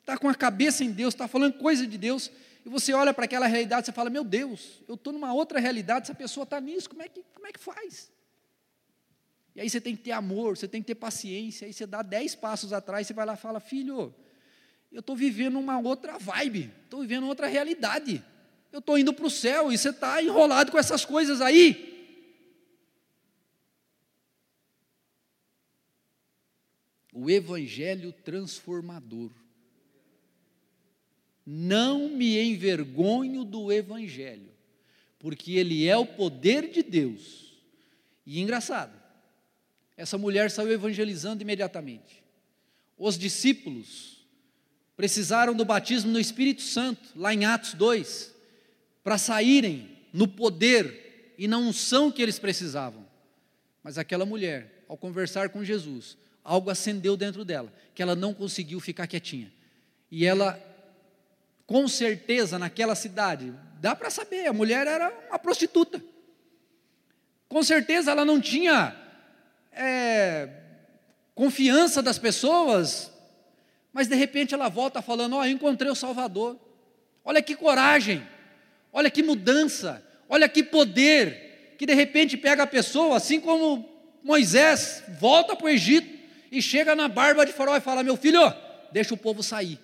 está 0.00 0.18
com 0.18 0.28
a 0.28 0.34
cabeça 0.34 0.84
em 0.84 0.90
Deus, 0.90 1.14
está 1.14 1.26
falando 1.26 1.54
coisa 1.54 1.86
de 1.86 1.96
Deus, 1.96 2.30
e 2.62 2.68
você 2.68 2.92
olha 2.92 3.14
para 3.14 3.24
aquela 3.24 3.46
realidade, 3.46 3.86
você 3.86 3.92
fala, 3.92 4.10
meu 4.10 4.22
Deus, 4.22 4.82
eu 4.86 4.96
estou 4.96 5.14
numa 5.14 5.32
outra 5.32 5.58
realidade, 5.58 6.02
essa 6.02 6.14
pessoa 6.14 6.44
está 6.44 6.60
nisso, 6.60 6.90
como 6.90 7.00
é 7.00 7.08
que, 7.08 7.24
como 7.32 7.46
é 7.46 7.52
que 7.52 7.58
faz? 7.58 8.10
E 9.58 9.60
aí 9.60 9.68
você 9.68 9.80
tem 9.80 9.96
que 9.96 10.04
ter 10.04 10.12
amor, 10.12 10.56
você 10.56 10.68
tem 10.68 10.80
que 10.80 10.86
ter 10.86 10.94
paciência. 10.94 11.66
Aí 11.66 11.72
você 11.72 11.84
dá 11.84 12.00
dez 12.00 12.32
passos 12.32 12.72
atrás, 12.72 13.08
você 13.08 13.12
vai 13.12 13.26
lá 13.26 13.34
e 13.34 13.36
fala: 13.36 13.58
Filho, 13.58 14.14
eu 14.92 15.00
estou 15.00 15.16
vivendo 15.16 15.58
uma 15.58 15.80
outra 15.80 16.16
vibe, 16.16 16.72
estou 16.84 17.00
vivendo 17.00 17.26
outra 17.26 17.48
realidade. 17.48 18.24
Eu 18.70 18.78
estou 18.78 18.96
indo 18.96 19.12
para 19.12 19.26
o 19.26 19.30
céu 19.30 19.72
e 19.72 19.76
você 19.76 19.88
está 19.88 20.22
enrolado 20.22 20.70
com 20.70 20.78
essas 20.78 21.04
coisas 21.04 21.40
aí. 21.40 22.22
O 27.12 27.28
Evangelho 27.28 28.12
transformador. 28.12 29.32
Não 31.44 32.08
me 32.10 32.40
envergonho 32.40 33.44
do 33.44 33.72
Evangelho, 33.72 34.52
porque 35.18 35.54
ele 35.54 35.88
é 35.88 35.96
o 35.96 36.06
poder 36.06 36.70
de 36.70 36.80
Deus. 36.80 37.58
E 38.24 38.38
engraçado, 38.38 38.97
essa 39.98 40.16
mulher 40.16 40.48
saiu 40.48 40.70
evangelizando 40.70 41.42
imediatamente. 41.42 42.22
Os 42.96 43.18
discípulos 43.18 44.24
precisaram 44.96 45.52
do 45.54 45.64
batismo 45.64 46.12
no 46.12 46.20
Espírito 46.20 46.62
Santo, 46.62 47.10
lá 47.16 47.34
em 47.34 47.44
Atos 47.44 47.74
2, 47.74 48.32
para 49.02 49.18
saírem 49.18 49.98
no 50.12 50.28
poder 50.28 51.34
e 51.36 51.48
na 51.48 51.58
unção 51.58 52.12
que 52.12 52.22
eles 52.22 52.38
precisavam. 52.38 53.04
Mas 53.82 53.98
aquela 53.98 54.24
mulher, 54.24 54.84
ao 54.88 54.96
conversar 54.96 55.48
com 55.48 55.64
Jesus, 55.64 56.16
algo 56.44 56.70
acendeu 56.70 57.16
dentro 57.16 57.44
dela, 57.44 57.72
que 57.92 58.00
ela 58.00 58.14
não 58.14 58.32
conseguiu 58.32 58.78
ficar 58.78 59.08
quietinha. 59.08 59.52
E 60.12 60.24
ela, 60.24 60.62
com 61.66 61.88
certeza, 61.88 62.56
naquela 62.56 62.94
cidade, 62.94 63.52
dá 63.80 63.96
para 63.96 64.10
saber, 64.10 64.46
a 64.46 64.52
mulher 64.52 64.86
era 64.86 65.12
uma 65.28 65.40
prostituta. 65.40 66.00
Com 67.48 67.64
certeza 67.64 68.12
ela 68.12 68.24
não 68.24 68.40
tinha 68.40 69.07
é, 69.78 70.48
confiança 71.34 72.02
das 72.02 72.18
pessoas, 72.18 73.12
mas 73.92 74.08
de 74.08 74.16
repente 74.16 74.52
ela 74.52 74.68
volta 74.68 75.00
falando: 75.00 75.36
Ó, 75.36 75.40
oh, 75.40 75.44
eu 75.44 75.52
encontrei 75.52 75.90
o 75.90 75.94
Salvador. 75.94 76.58
Olha 77.24 77.40
que 77.40 77.54
coragem, 77.54 78.26
olha 78.92 79.10
que 79.10 79.22
mudança, 79.22 80.04
olha 80.28 80.48
que 80.48 80.62
poder, 80.62 81.76
que 81.78 81.86
de 81.86 81.94
repente 81.94 82.36
pega 82.36 82.64
a 82.64 82.66
pessoa, 82.66 83.16
assim 83.16 83.40
como 83.40 83.88
Moisés 84.22 85.04
volta 85.20 85.54
para 85.54 85.66
o 85.66 85.68
Egito 85.68 86.18
e 86.50 86.60
chega 86.60 86.96
na 86.96 87.06
barba 87.08 87.46
de 87.46 87.52
Faraó 87.52 87.76
e 87.76 87.80
fala: 87.80 88.02
Meu 88.02 88.16
filho, 88.16 88.40
deixa 88.90 89.14
o 89.14 89.18
povo 89.18 89.42
sair, 89.42 89.78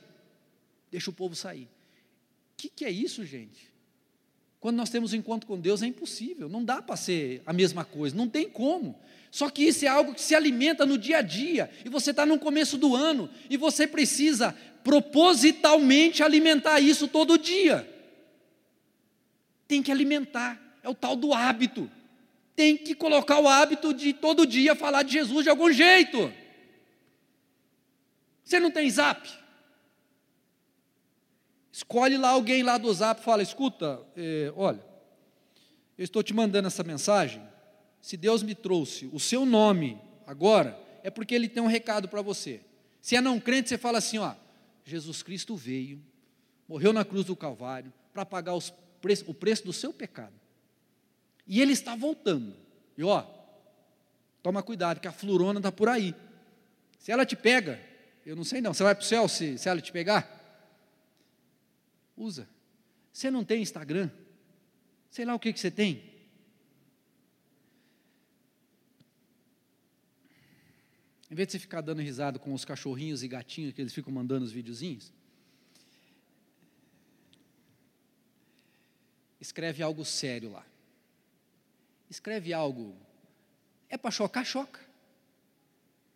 deixa 0.91 1.11
o 1.11 1.13
povo 1.13 1.37
sair. 1.37 1.65
O 1.65 2.57
que, 2.57 2.69
que 2.69 2.85
é 2.85 2.91
isso, 2.91 3.25
gente? 3.25 3.73
Quando 4.59 4.77
nós 4.77 4.89
temos 4.89 5.13
um 5.13 5.17
encontro 5.17 5.47
com 5.47 5.61
Deus 5.61 5.83
é 5.83 5.87
impossível, 5.87 6.49
não 6.49 6.65
dá 6.65 6.81
para 6.81 6.97
ser 6.97 7.43
a 7.45 7.53
mesma 7.53 7.85
coisa, 7.85 8.17
não 8.17 8.27
tem 8.27 8.49
como. 8.49 8.99
Só 9.35 9.51
que 9.51 9.65
isso 9.65 9.85
é 9.85 9.89
algo 9.89 10.15
que 10.15 10.21
se 10.21 10.33
alimenta 10.33 10.87
no 10.87 10.97
dia 10.97 11.19
a 11.19 11.21
dia, 11.21 11.69
e 11.85 11.89
você 11.89 12.13
está 12.13 12.25
no 12.25 12.39
começo 12.39 12.79
do 12.79 12.95
ano, 12.95 13.29
e 13.51 13.57
você 13.57 13.85
precisa 13.85 14.57
propositalmente 14.85 16.23
alimentar 16.23 16.79
isso 16.79 17.09
todo 17.09 17.37
dia. 17.37 17.85
Tem 19.67 19.83
que 19.83 19.91
alimentar, 19.91 20.79
é 20.85 20.89
o 20.89 20.95
tal 20.95 21.17
do 21.17 21.35
hábito. 21.35 21.91
Tem 22.55 22.77
que 22.77 22.95
colocar 22.95 23.41
o 23.41 23.49
hábito 23.49 23.93
de 23.93 24.13
todo 24.13 24.47
dia 24.47 24.77
falar 24.77 25.03
de 25.03 25.15
Jesus 25.15 25.43
de 25.43 25.51
algum 25.51 25.73
jeito. 25.73 26.33
Você 28.45 28.61
não 28.61 28.71
tem 28.71 28.89
zap? 28.89 29.29
Escolhe 31.73 32.17
lá 32.17 32.29
alguém 32.29 32.63
lá 32.63 32.79
do 32.79 32.95
zap 32.95 33.21
e 33.21 33.25
fala: 33.25 33.43
escuta, 33.43 34.01
eh, 34.17 34.53
olha, 34.55 34.85
eu 35.99 36.05
estou 36.05 36.23
te 36.23 36.33
mandando 36.33 36.69
essa 36.69 36.85
mensagem 36.85 37.43
se 38.05 38.19
Deus 38.19 38.43
me 38.43 38.55
trouxe 38.55 39.09
o 39.15 39.19
seu 39.19 39.47
nome 39.47 39.99
agora, 40.27 40.79
é 41.03 41.09
porque 41.09 41.35
Ele 41.35 41.49
tem 41.49 41.63
um 41.63 41.67
recado 41.67 42.07
para 42.07 42.21
você. 42.21 42.61
Se 43.01 43.17
é 43.17 43.21
não 43.23 43.41
crente, 43.41 43.71
você 43.71 43.79
fala 43.79 43.97
assim: 43.97 44.19
ó, 44.19 44.35
Jesus 44.85 45.23
Cristo 45.23 45.57
veio, 45.57 46.05
morreu 46.69 46.93
na 46.93 47.03
cruz 47.03 47.25
do 47.25 47.35
Calvário 47.35 47.91
para 48.13 48.27
pagar 48.27 48.53
pre 49.01 49.15
o 49.27 49.33
preço 49.33 49.65
do 49.65 49.73
seu 49.73 49.91
pecado. 49.91 50.35
E 51.47 51.63
Ele 51.63 51.73
está 51.73 51.97
voltando. 51.97 52.55
E 52.95 53.03
ó, 53.03 53.25
toma 54.43 54.63
cuidado, 54.63 55.01
que 55.01 55.09
a 55.09 55.13
florona 55.13 55.59
está 55.59 55.73
por 55.73 55.89
aí. 55.89 56.15
Se 56.99 57.11
ela 57.11 57.25
te 57.25 57.37
pega, 57.37 57.81
eu 58.27 58.37
não 58.37 58.45
sei 58.45 58.61
não, 58.61 58.75
você 58.75 58.83
vai 58.83 58.95
para 58.95 59.03
o 59.03 59.07
céu 59.07 59.27
se, 59.29 59.57
se 59.57 59.67
ela 59.67 59.81
te 59.81 59.91
pegar? 59.91 60.29
Usa. 62.15 62.47
Você 63.11 63.31
não 63.31 63.43
tem 63.43 63.63
Instagram? 63.63 64.11
Sei 65.09 65.25
lá 65.25 65.35
o 65.35 65.39
que, 65.39 65.55
que 65.55 65.59
você 65.59 65.71
tem. 65.71 66.14
Em 71.35 71.37
vez 71.37 71.49
de 71.49 71.53
você 71.55 71.59
ficar 71.59 71.81
dando 71.81 72.01
risada 72.01 72.39
com 72.39 72.55
os 72.55 72.65
cachorrinhos 72.65 73.25
e 73.25 73.27
gatinhos 73.27 73.73
que 73.73 73.83
eles 73.83 73.93
ficam 73.93 74.13
mandando 74.13 74.45
os 74.45 74.53
videozinhos, 74.53 75.13
escreve 79.41 79.83
algo 79.83 80.05
sério 80.05 80.53
lá. 80.53 80.65
Escreve 82.09 82.53
algo 82.53 82.97
É 83.89 83.99
para 83.99 84.13
chocar, 84.13 84.47
choca. 84.47 84.79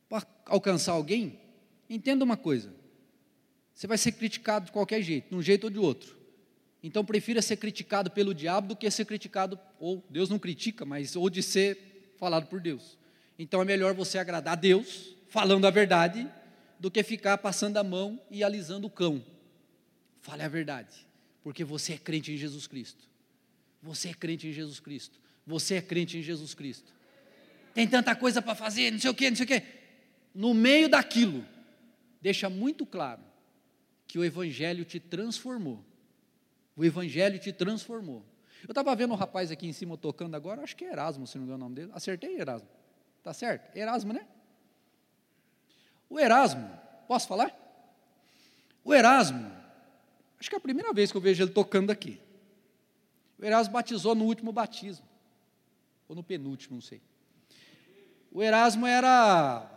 Para 0.08 0.24
alcançar 0.44 0.92
alguém, 0.92 1.40
entenda 1.90 2.24
uma 2.24 2.36
coisa: 2.36 2.72
você 3.74 3.88
vai 3.88 3.98
ser 3.98 4.12
criticado 4.12 4.66
de 4.66 4.70
qualquer 4.70 5.02
jeito, 5.02 5.30
de 5.30 5.34
um 5.34 5.42
jeito 5.42 5.64
ou 5.64 5.70
de 5.70 5.80
outro. 5.80 6.16
Então 6.80 7.04
prefira 7.04 7.42
ser 7.42 7.56
criticado 7.56 8.08
pelo 8.08 8.32
diabo 8.32 8.68
do 8.68 8.76
que 8.76 8.88
ser 8.88 9.04
criticado, 9.04 9.58
ou 9.80 10.00
Deus 10.08 10.30
não 10.30 10.38
critica, 10.38 10.84
mas 10.84 11.16
ou 11.16 11.28
de 11.28 11.42
ser 11.42 12.14
falado 12.18 12.46
por 12.46 12.60
Deus. 12.60 12.96
Então 13.38 13.62
é 13.62 13.64
melhor 13.64 13.94
você 13.94 14.18
agradar 14.18 14.54
a 14.54 14.56
Deus, 14.56 15.14
falando 15.28 15.66
a 15.66 15.70
verdade, 15.70 16.28
do 16.78 16.90
que 16.90 17.02
ficar 17.02 17.38
passando 17.38 17.76
a 17.76 17.84
mão 17.84 18.20
e 18.30 18.42
alisando 18.42 18.86
o 18.86 18.90
cão. 18.90 19.24
Fale 20.20 20.42
a 20.42 20.48
verdade, 20.48 21.06
porque 21.42 21.64
você 21.64 21.94
é 21.94 21.98
crente 21.98 22.32
em 22.32 22.36
Jesus 22.36 22.66
Cristo. 22.66 23.08
Você 23.82 24.08
é 24.08 24.14
crente 24.14 24.48
em 24.48 24.52
Jesus 24.52 24.80
Cristo. 24.80 25.18
Você 25.46 25.76
é 25.76 25.82
crente 25.82 26.18
em 26.18 26.22
Jesus 26.22 26.52
Cristo. 26.52 26.92
Tem 27.72 27.86
tanta 27.86 28.14
coisa 28.14 28.42
para 28.42 28.54
fazer, 28.54 28.90
não 28.90 28.98
sei 28.98 29.10
o 29.10 29.14
quê, 29.14 29.30
não 29.30 29.36
sei 29.36 29.44
o 29.44 29.48
quê. 29.48 29.62
No 30.34 30.52
meio 30.52 30.88
daquilo, 30.88 31.44
deixa 32.20 32.50
muito 32.50 32.84
claro 32.84 33.22
que 34.06 34.18
o 34.18 34.24
Evangelho 34.24 34.84
te 34.84 34.98
transformou. 34.98 35.84
O 36.76 36.84
Evangelho 36.84 37.38
te 37.38 37.52
transformou. 37.52 38.24
Eu 38.62 38.72
estava 38.72 38.94
vendo 38.96 39.12
um 39.12 39.16
rapaz 39.16 39.50
aqui 39.50 39.66
em 39.66 39.72
cima 39.72 39.96
tocando 39.96 40.34
agora, 40.34 40.62
acho 40.62 40.76
que 40.76 40.84
é 40.84 40.92
Erasmo, 40.92 41.26
se 41.26 41.36
não 41.36 41.42
me 41.42 41.48
engano 41.48 41.64
o 41.64 41.68
nome 41.68 41.76
dele. 41.76 41.90
Acertei, 41.94 42.38
Erasmo? 42.38 42.68
Tá 43.28 43.34
certo? 43.34 43.76
Erasmo, 43.76 44.14
né? 44.14 44.26
O 46.08 46.18
Erasmo, 46.18 46.66
posso 47.06 47.28
falar? 47.28 47.54
O 48.82 48.94
Erasmo, 48.94 49.52
acho 50.40 50.48
que 50.48 50.54
é 50.54 50.56
a 50.56 50.62
primeira 50.62 50.94
vez 50.94 51.12
que 51.12 51.18
eu 51.18 51.20
vejo 51.20 51.44
ele 51.44 51.50
tocando 51.50 51.90
aqui. 51.90 52.18
O 53.38 53.44
Erasmo 53.44 53.74
batizou 53.74 54.14
no 54.14 54.24
último 54.24 54.50
batismo, 54.50 55.06
ou 56.08 56.16
no 56.16 56.22
penúltimo, 56.22 56.76
não 56.76 56.80
sei. 56.80 57.02
O 58.32 58.42
Erasmo 58.42 58.86
era, 58.86 59.70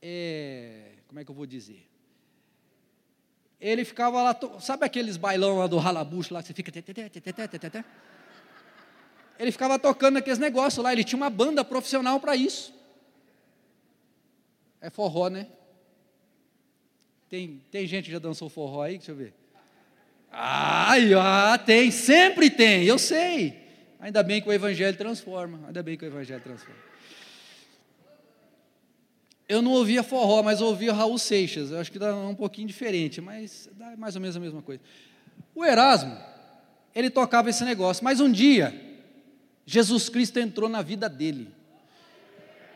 é, 0.00 0.92
como 1.08 1.20
é 1.20 1.24
que 1.24 1.30
eu 1.30 1.34
vou 1.34 1.44
dizer? 1.44 1.86
Ele 3.60 3.84
ficava 3.84 4.22
lá, 4.22 4.34
sabe 4.58 4.86
aqueles 4.86 5.18
bailão 5.18 5.58
lá 5.58 5.66
do 5.66 5.76
ralabucho 5.76 6.32
lá 6.32 6.40
que 6.40 6.48
você 6.48 6.54
fica. 6.54 6.72
Ele 9.38 9.52
ficava 9.52 9.78
tocando 9.78 10.16
aqueles 10.16 10.38
negócios 10.38 10.82
lá, 10.82 10.92
ele 10.92 11.04
tinha 11.04 11.16
uma 11.16 11.30
banda 11.30 11.64
profissional 11.64 12.18
para 12.18 12.34
isso. 12.34 12.74
É 14.80 14.90
forró, 14.90 15.28
né? 15.28 15.46
Tem, 17.28 17.60
tem 17.70 17.86
gente 17.86 18.06
que 18.06 18.12
já 18.12 18.18
dançou 18.18 18.48
forró 18.48 18.82
aí? 18.82 18.98
Deixa 18.98 19.12
eu 19.12 19.16
ver. 19.16 19.34
Ai, 20.30 21.12
ah, 21.14 21.58
tem, 21.58 21.90
sempre 21.90 22.50
tem, 22.50 22.84
eu 22.84 22.98
sei. 22.98 23.66
Ainda 23.98 24.22
bem 24.22 24.40
que 24.40 24.48
o 24.48 24.52
Evangelho 24.52 24.96
transforma. 24.96 25.60
Ainda 25.66 25.82
bem 25.82 25.96
que 25.96 26.04
o 26.04 26.06
Evangelho 26.06 26.42
transforma. 26.42 26.86
Eu 29.48 29.62
não 29.62 29.72
ouvia 29.72 30.02
forró, 30.02 30.42
mas 30.42 30.60
ouvia 30.60 30.92
Raul 30.92 31.18
Seixas. 31.18 31.70
Eu 31.70 31.78
acho 31.78 31.90
que 31.90 31.98
dá 31.98 32.14
um 32.14 32.34
pouquinho 32.34 32.66
diferente, 32.66 33.20
mas 33.20 33.68
dá 33.72 33.96
mais 33.96 34.14
ou 34.14 34.20
menos 34.20 34.36
a 34.36 34.40
mesma 34.40 34.60
coisa. 34.60 34.82
O 35.54 35.64
Erasmo, 35.64 36.16
ele 36.94 37.10
tocava 37.10 37.48
esse 37.48 37.64
negócio, 37.64 38.04
mas 38.04 38.20
um 38.20 38.30
dia, 38.30 38.74
Jesus 39.66 40.08
Cristo 40.08 40.38
entrou 40.38 40.68
na 40.68 40.80
vida 40.80 41.08
dele. 41.08 41.48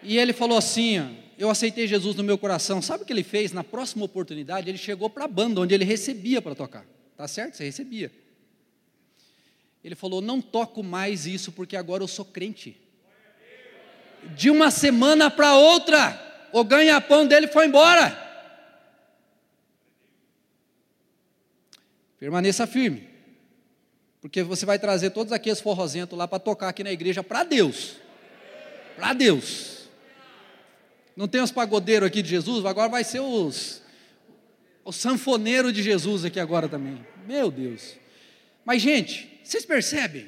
E 0.03 0.19
ele 0.19 0.33
falou 0.33 0.59
assim: 0.59 1.17
Eu 1.39 1.49
aceitei 1.49 1.87
Jesus 1.87 2.17
no 2.17 2.25
meu 2.25 2.37
coração. 2.37 2.83
Sabe 2.83 3.05
o 3.05 3.07
que 3.07 3.13
ele 3.13 3.23
fez? 3.23 3.53
Na 3.53 3.63
próxima 3.63 4.05
oportunidade, 4.05 4.69
ele 4.69 4.77
chegou 4.77 5.09
para 5.09 5.25
a 5.25 5.29
banda, 5.29 5.61
onde 5.61 5.73
ele 5.73 5.85
recebia 5.85 6.43
para 6.43 6.55
tocar. 6.55 6.85
Tá 7.17 7.29
certo? 7.29 7.57
Você 7.57 7.65
recebia. 7.65 8.11
Ele 9.85 9.95
falou: 9.95 10.21
Não 10.21 10.43
toco 10.43 10.83
mais 10.83 11.27
isso, 11.27 11.53
porque 11.53 11.77
agora 11.77 12.03
eu 12.03 12.09
sou 12.09 12.25
crente. 12.25 12.77
De 14.37 14.51
uma 14.51 14.71
semana 14.71 15.31
para 15.31 15.55
outra, 15.55 16.49
o 16.53 16.65
ganha-pão 16.65 17.27
dele 17.27 17.47
foi 17.47 17.67
embora. 17.67 18.29
Permaneça 22.19 22.67
firme, 22.67 23.09
porque 24.21 24.43
você 24.43 24.67
vai 24.67 24.79
trazer 24.79 25.11
todos 25.11 25.33
aqueles 25.33 25.61
forrozentos 25.61 26.19
lá 26.19 26.29
para 26.29 26.39
tocar 26.39 26.69
aqui 26.69 26.85
na 26.85 26.93
igreja 26.93 27.23
para 27.23 27.43
Deus. 27.43 27.97
Para 28.97 29.13
Deus. 29.13 29.89
Não 31.17 31.27
tem 31.27 31.41
os 31.41 31.51
pagodeiros 31.51 32.07
aqui 32.07 32.23
de 32.23 32.29
Jesus, 32.29 32.65
agora 32.65 32.89
vai 32.89 33.05
ser 33.05 33.21
os 33.21 33.81
o 34.85 34.93
sanfoneiro 34.93 35.73
de 35.73 35.83
Jesus 35.83 36.25
aqui 36.25 36.41
agora 36.41 36.69
também. 36.69 37.05
Meu 37.27 37.51
Deus. 37.51 37.97
Mas, 38.65 38.83
gente, 38.83 39.41
vocês 39.43 39.65
percebem? 39.65 40.27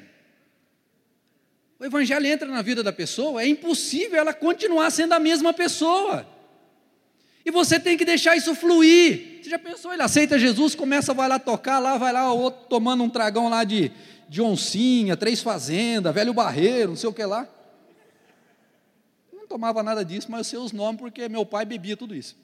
O 1.79 1.85
Evangelho 1.85 2.25
entra 2.25 2.47
na 2.47 2.61
vida 2.61 2.81
da 2.81 2.93
pessoa, 2.93 3.41
é 3.41 3.47
impossível 3.47 4.17
ela 4.17 4.33
continuar 4.33 4.89
sendo 4.91 5.13
a 5.13 5.19
mesma 5.19 5.53
pessoa. 5.53 6.25
E 7.45 7.51
você 7.51 7.79
tem 7.79 7.97
que 7.97 8.05
deixar 8.05 8.35
isso 8.37 8.55
fluir. 8.55 9.41
Você 9.41 9.49
já 9.49 9.59
pensou? 9.59 9.91
Ele 9.91 10.01
aceita 10.01 10.39
Jesus, 10.39 10.75
começa, 10.75 11.13
vai 11.13 11.27
lá 11.27 11.37
tocar, 11.37 11.79
lá 11.79 11.97
vai 11.97 12.13
lá 12.13 12.31
o 12.31 12.39
outro 12.39 12.65
tomando 12.69 13.03
um 13.03 13.09
tragão 13.09 13.49
lá 13.49 13.63
de, 13.63 13.91
de 14.29 14.41
oncinha, 14.41 15.17
três 15.17 15.41
fazendas, 15.41 16.13
velho 16.13 16.33
barreiro, 16.33 16.91
não 16.91 16.95
sei 16.95 17.09
o 17.09 17.13
que 17.13 17.25
lá. 17.25 17.47
Eu 19.31 19.39
não 19.39 19.47
tomava 19.47 19.83
nada 19.83 20.05
disso, 20.05 20.31
mas 20.31 20.39
eu 20.39 20.43
sei 20.45 20.59
os 20.59 20.71
nomes 20.71 21.01
porque 21.01 21.27
meu 21.27 21.45
pai 21.45 21.65
bebia 21.65 21.97
tudo 21.97 22.15
isso. 22.15 22.37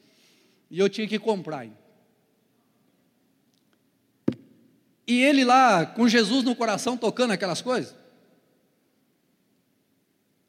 E 0.69 0.77
eu 0.77 0.89
tinha 0.89 1.07
que 1.07 1.17
comprar. 1.17 1.65
Hein? 1.65 1.73
E 5.07 5.23
ele 5.23 5.43
lá, 5.43 5.85
com 5.85 6.07
Jesus 6.07 6.43
no 6.43 6.55
coração, 6.55 6.97
tocando 6.97 7.31
aquelas 7.31 7.61
coisas. 7.61 7.95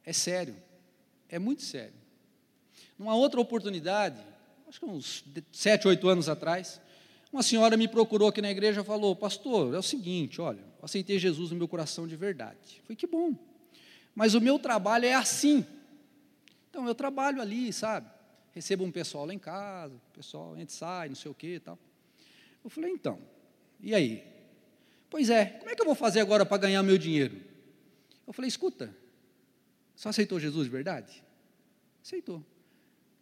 É 0.04 0.12
sério. 0.12 0.56
É 1.28 1.38
muito 1.38 1.62
sério. 1.62 1.94
Numa 2.98 3.14
outra 3.14 3.40
oportunidade, 3.40 4.20
acho 4.70 4.78
que 4.78 4.86
uns 4.86 5.24
sete, 5.52 5.88
oito 5.88 6.08
anos 6.08 6.28
atrás, 6.28 6.80
uma 7.32 7.42
senhora 7.42 7.76
me 7.76 7.88
procurou 7.88 8.28
aqui 8.28 8.40
na 8.40 8.50
igreja 8.50 8.80
e 8.80 8.84
falou: 8.84 9.16
Pastor, 9.16 9.74
é 9.74 9.78
o 9.78 9.82
seguinte, 9.82 10.40
olha, 10.40 10.64
aceitei 10.80 11.18
Jesus 11.18 11.50
no 11.50 11.56
meu 11.56 11.66
coração 11.66 12.06
de 12.06 12.14
verdade. 12.14 12.80
Foi 12.84 12.94
que 12.94 13.06
bom. 13.06 13.34
Mas 14.14 14.34
o 14.34 14.40
meu 14.40 14.58
trabalho 14.58 15.06
é 15.06 15.14
assim. 15.14 15.66
Então 16.70 16.86
eu 16.86 16.94
trabalho 16.94 17.42
ali, 17.42 17.72
sabe? 17.72 18.08
Recebo 18.52 18.84
um 18.84 18.92
pessoal 18.92 19.26
lá 19.26 19.34
em 19.34 19.38
casa, 19.38 19.94
o 19.94 20.12
pessoal 20.12 20.52
entra 20.56 20.72
e 20.72 20.78
sai, 20.78 21.08
não 21.08 21.16
sei 21.16 21.30
o 21.30 21.34
que 21.34 21.54
e 21.54 21.60
tal. 21.60 21.78
Eu 22.62 22.70
falei, 22.70 22.92
então, 22.92 23.18
e 23.80 23.92
aí? 23.92 24.24
Pois 25.08 25.30
é, 25.30 25.46
como 25.46 25.70
é 25.70 25.74
que 25.74 25.82
eu 25.82 25.86
vou 25.86 25.96
fazer 25.96 26.20
agora 26.20 26.46
para 26.46 26.58
ganhar 26.58 26.82
meu 26.84 26.96
dinheiro? 26.96 27.40
Eu 28.24 28.32
falei: 28.32 28.48
escuta, 28.48 28.96
só 29.96 30.10
aceitou 30.10 30.38
Jesus 30.38 30.66
de 30.66 30.70
verdade? 30.70 31.24
Aceitou. 32.00 32.44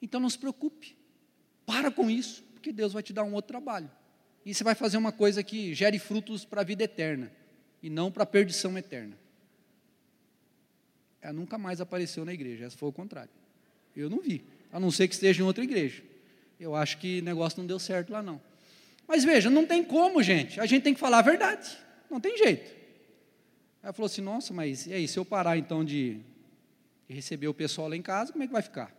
Então 0.03 0.21
não 0.21 0.29
se 0.29 0.39
preocupe, 0.39 0.98
para 1.68 1.90
com 1.90 2.09
isso, 2.09 2.42
porque 2.54 2.72
Deus 2.72 2.94
vai 2.94 3.02
te 3.02 3.12
dar 3.12 3.24
um 3.24 3.35
outro 3.35 3.48
trabalho. 3.48 3.90
E 4.46 4.54
você 4.54 4.64
vai 4.64 4.74
fazer 4.74 4.96
uma 4.96 5.12
coisa 5.12 5.42
que 5.42 5.74
gere 5.74 5.98
frutos 5.98 6.42
para 6.42 6.62
a 6.62 6.64
vida 6.64 6.83
eterna 6.83 7.31
e 7.83 7.90
não 7.90 8.11
para 8.11 8.22
a 8.22 8.26
perdição 8.26 8.78
eterna. 8.78 9.14
Ela 11.20 11.35
nunca 11.35 11.59
mais 11.59 11.78
apareceu 11.78 12.24
na 12.24 12.33
igreja, 12.33 12.64
essa 12.64 12.78
foi 12.78 12.88
o 12.88 12.92
contrário. 12.92 13.31
Eu 13.94 14.09
não 14.09 14.18
vi, 14.18 14.42
a 14.72 14.81
não 14.81 14.90
ser 14.90 15.09
que 15.09 15.14
esteja 15.14 15.42
em 15.42 15.44
outra 15.44 15.62
igreja. 15.62 16.02
Eu 16.59 16.74
acho 16.74 16.96
que 16.96 17.20
o 17.20 17.22
negócio 17.22 17.59
não 17.59 17.66
deu 17.66 17.78
certo 17.78 18.11
lá 18.11 18.22
não. 18.22 18.40
Mas 19.07 19.22
veja, 19.22 19.50
não 19.50 19.66
tem 19.66 19.85
como, 19.85 20.22
gente. 20.22 20.59
A 20.59 20.64
gente 20.64 20.85
tem 20.85 20.94
que 20.94 21.00
falar 21.00 21.18
a 21.18 21.22
verdade. 21.22 21.76
Não 22.11 22.18
tem 22.18 22.38
jeito. 22.38 22.74
Ela 23.83 23.92
falou 23.92 24.07
assim: 24.07 24.22
nossa, 24.22 24.54
mas 24.54 24.87
e 24.87 24.94
aí, 24.94 25.07
se 25.07 25.18
eu 25.18 25.24
parar 25.24 25.59
então 25.59 25.85
de 25.85 26.20
receber 27.07 27.48
o 27.48 27.54
pessoal 27.54 27.88
lá 27.88 27.96
em 27.96 28.02
casa, 28.02 28.33
como 28.33 28.42
é 28.42 28.46
que 28.46 28.52
vai 28.52 28.62
ficar? 28.62 28.94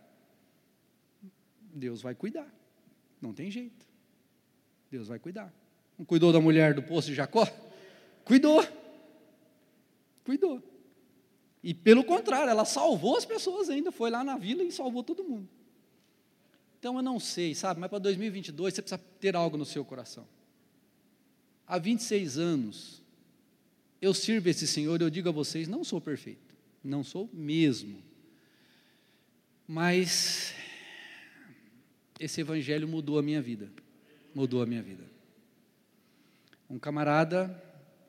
Deus 1.74 2.00
vai 2.00 2.14
cuidar. 2.14 2.59
Não 3.20 3.32
tem 3.32 3.50
jeito. 3.50 3.86
Deus 4.90 5.08
vai 5.08 5.18
cuidar. 5.18 5.52
Não 5.98 6.04
cuidou 6.04 6.32
da 6.32 6.40
mulher 6.40 6.74
do 6.74 6.82
poço 6.82 7.08
de 7.08 7.14
Jacó? 7.14 7.46
Cuidou. 8.24 8.64
Cuidou. 10.24 10.62
E 11.62 11.74
pelo 11.74 12.02
contrário, 12.02 12.50
ela 12.50 12.64
salvou 12.64 13.16
as 13.16 13.24
pessoas 13.24 13.68
ainda, 13.68 13.92
foi 13.92 14.10
lá 14.10 14.24
na 14.24 14.38
vila 14.38 14.62
e 14.62 14.72
salvou 14.72 15.02
todo 15.02 15.22
mundo. 15.22 15.48
Então 16.78 16.96
eu 16.96 17.02
não 17.02 17.20
sei, 17.20 17.54
sabe, 17.54 17.78
mas 17.78 17.90
para 17.90 17.98
2022 17.98 18.72
você 18.72 18.80
precisa 18.80 19.00
ter 19.20 19.36
algo 19.36 19.58
no 19.58 19.66
seu 19.66 19.84
coração. 19.84 20.26
Há 21.66 21.78
26 21.78 22.38
anos 22.38 23.02
eu 24.00 24.14
sirvo 24.14 24.48
esse 24.48 24.66
Senhor, 24.66 25.00
eu 25.02 25.10
digo 25.10 25.28
a 25.28 25.32
vocês, 25.32 25.68
não 25.68 25.84
sou 25.84 26.00
perfeito, 26.00 26.56
não 26.82 27.04
sou 27.04 27.28
mesmo. 27.34 28.02
Mas 29.68 30.54
esse 32.20 32.42
evangelho 32.42 32.86
mudou 32.86 33.18
a 33.18 33.22
minha 33.22 33.40
vida. 33.40 33.72
Mudou 34.34 34.62
a 34.62 34.66
minha 34.66 34.82
vida. 34.82 35.04
Um 36.68 36.78
camarada 36.78 37.60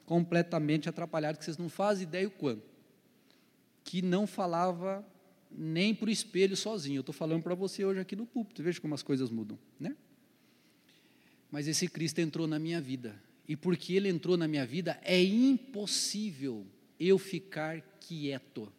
completamente 0.05 0.89
atrapalhado, 0.89 1.38
que 1.38 1.45
vocês 1.45 1.57
não 1.57 1.70
fazem 1.70 2.03
ideia 2.03 2.28
o 2.28 2.32
quanto, 2.32 2.70
que 3.84 4.01
não 4.01 4.28
falava 4.28 5.05
nem 5.49 5.95
para 5.95 6.09
o 6.09 6.12
espelho 6.12 6.55
sozinho. 6.55 6.97
Eu 6.97 7.01
estou 7.01 7.14
falando 7.14 7.41
para 7.41 7.55
você 7.55 7.86
hoje 7.86 8.01
aqui 8.01 8.16
no 8.16 8.26
púlpito, 8.26 8.62
veja 8.62 8.80
como 8.82 8.93
as 8.93 9.01
coisas 9.01 9.30
mudam, 9.30 9.57
né? 9.80 9.95
Mas 11.49 11.68
esse 11.68 11.88
Cristo 11.88 12.20
entrou 12.20 12.45
na 12.45 12.59
minha 12.59 12.82
vida, 12.82 13.16
e 13.47 13.55
porque 13.55 13.93
ele 13.93 14.09
entrou 14.09 14.38
na 14.38 14.47
minha 14.47 14.66
vida, 14.66 14.99
é 15.03 15.22
impossível 15.22 16.68
eu 16.99 17.18
ficar 17.18 17.82
quieto. 17.99 18.72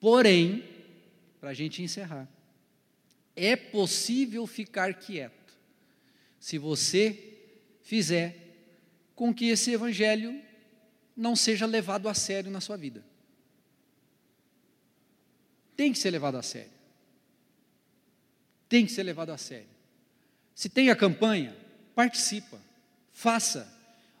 Porém, 0.00 0.64
para 1.40 1.50
a 1.50 1.54
gente 1.54 1.82
encerrar. 1.82 2.28
É 3.36 3.54
possível 3.54 4.46
ficar 4.46 4.94
quieto 4.94 5.54
se 6.40 6.58
você 6.58 7.34
fizer 7.82 8.34
com 9.14 9.32
que 9.32 9.46
esse 9.46 9.72
evangelho 9.72 10.40
não 11.16 11.36
seja 11.36 11.66
levado 11.66 12.08
a 12.08 12.14
sério 12.14 12.50
na 12.50 12.60
sua 12.60 12.76
vida. 12.76 13.04
Tem 15.76 15.92
que 15.92 15.98
ser 15.98 16.10
levado 16.10 16.36
a 16.36 16.42
sério. 16.42 16.70
Tem 18.68 18.84
que 18.84 18.92
ser 18.92 19.02
levado 19.02 19.30
a 19.30 19.38
sério. 19.38 19.68
Se 20.54 20.68
tem 20.68 20.90
a 20.90 20.96
campanha, 20.96 21.56
participa, 21.94 22.60
faça. 23.12 23.70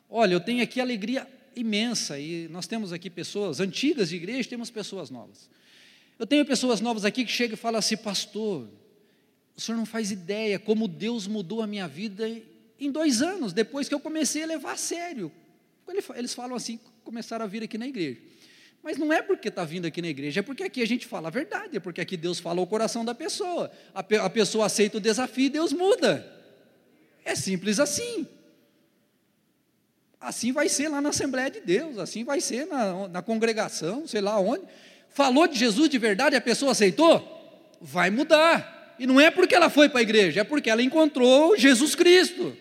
Olha, 0.08 0.34
eu 0.34 0.40
tenho 0.40 0.62
aqui 0.62 0.80
alegria 0.80 1.26
imensa 1.56 2.18
e 2.18 2.46
nós 2.48 2.66
temos 2.66 2.92
aqui 2.92 3.08
pessoas 3.08 3.58
antigas 3.58 4.10
de 4.10 4.16
igreja, 4.16 4.48
temos 4.48 4.70
pessoas 4.70 5.10
novas. 5.10 5.48
Eu 6.18 6.26
tenho 6.26 6.44
pessoas 6.44 6.80
novas 6.80 7.04
aqui 7.04 7.24
que 7.24 7.32
chegam 7.32 7.54
e 7.54 7.58
falam 7.58 7.78
assim, 7.78 7.96
pastor, 7.96 8.68
o 9.56 9.60
senhor 9.60 9.78
não 9.78 9.86
faz 9.86 10.10
ideia 10.10 10.58
como 10.58 10.86
Deus 10.86 11.26
mudou 11.26 11.62
a 11.62 11.66
minha 11.66 11.88
vida 11.88 12.28
em 12.78 12.90
dois 12.90 13.22
anos, 13.22 13.52
depois 13.54 13.88
que 13.88 13.94
eu 13.94 14.00
comecei 14.00 14.42
a 14.42 14.46
levar 14.46 14.72
a 14.72 14.76
sério. 14.76 15.32
Eles 16.14 16.34
falam 16.34 16.54
assim, 16.54 16.78
começaram 17.02 17.44
a 17.44 17.48
vir 17.48 17.62
aqui 17.62 17.78
na 17.78 17.86
igreja. 17.86 18.20
Mas 18.82 18.98
não 18.98 19.12
é 19.12 19.22
porque 19.22 19.48
está 19.48 19.64
vindo 19.64 19.86
aqui 19.86 20.02
na 20.02 20.08
igreja, 20.08 20.40
é 20.40 20.42
porque 20.42 20.62
aqui 20.62 20.82
a 20.82 20.86
gente 20.86 21.06
fala 21.06 21.28
a 21.28 21.30
verdade, 21.30 21.76
é 21.76 21.80
porque 21.80 22.00
aqui 22.00 22.16
Deus 22.16 22.38
fala 22.38 22.60
o 22.60 22.66
coração 22.66 23.04
da 23.04 23.14
pessoa. 23.14 23.70
A, 23.94 24.02
pe 24.02 24.16
a 24.16 24.28
pessoa 24.28 24.66
aceita 24.66 24.98
o 24.98 25.00
desafio 25.00 25.46
e 25.46 25.50
Deus 25.50 25.72
muda. 25.72 26.24
É 27.24 27.34
simples 27.34 27.80
assim. 27.80 28.28
Assim 30.20 30.52
vai 30.52 30.68
ser 30.68 30.88
lá 30.88 31.00
na 31.00 31.08
Assembleia 31.08 31.50
de 31.50 31.60
Deus, 31.60 31.98
assim 31.98 32.24
vai 32.24 32.40
ser 32.40 32.66
na, 32.66 33.08
na 33.08 33.22
congregação, 33.22 34.06
sei 34.06 34.20
lá 34.20 34.38
onde. 34.38 34.64
Falou 35.10 35.46
de 35.46 35.58
Jesus 35.58 35.88
de 35.88 35.98
verdade 35.98 36.36
a 36.36 36.40
pessoa 36.40 36.72
aceitou? 36.72 37.78
Vai 37.80 38.10
mudar. 38.10 38.75
E 38.98 39.06
não 39.06 39.20
é 39.20 39.30
porque 39.30 39.54
ela 39.54 39.68
foi 39.68 39.88
para 39.88 40.00
a 40.00 40.02
igreja, 40.02 40.40
é 40.40 40.44
porque 40.44 40.70
ela 40.70 40.82
encontrou 40.82 41.56
Jesus 41.56 41.94
Cristo. 41.94 42.56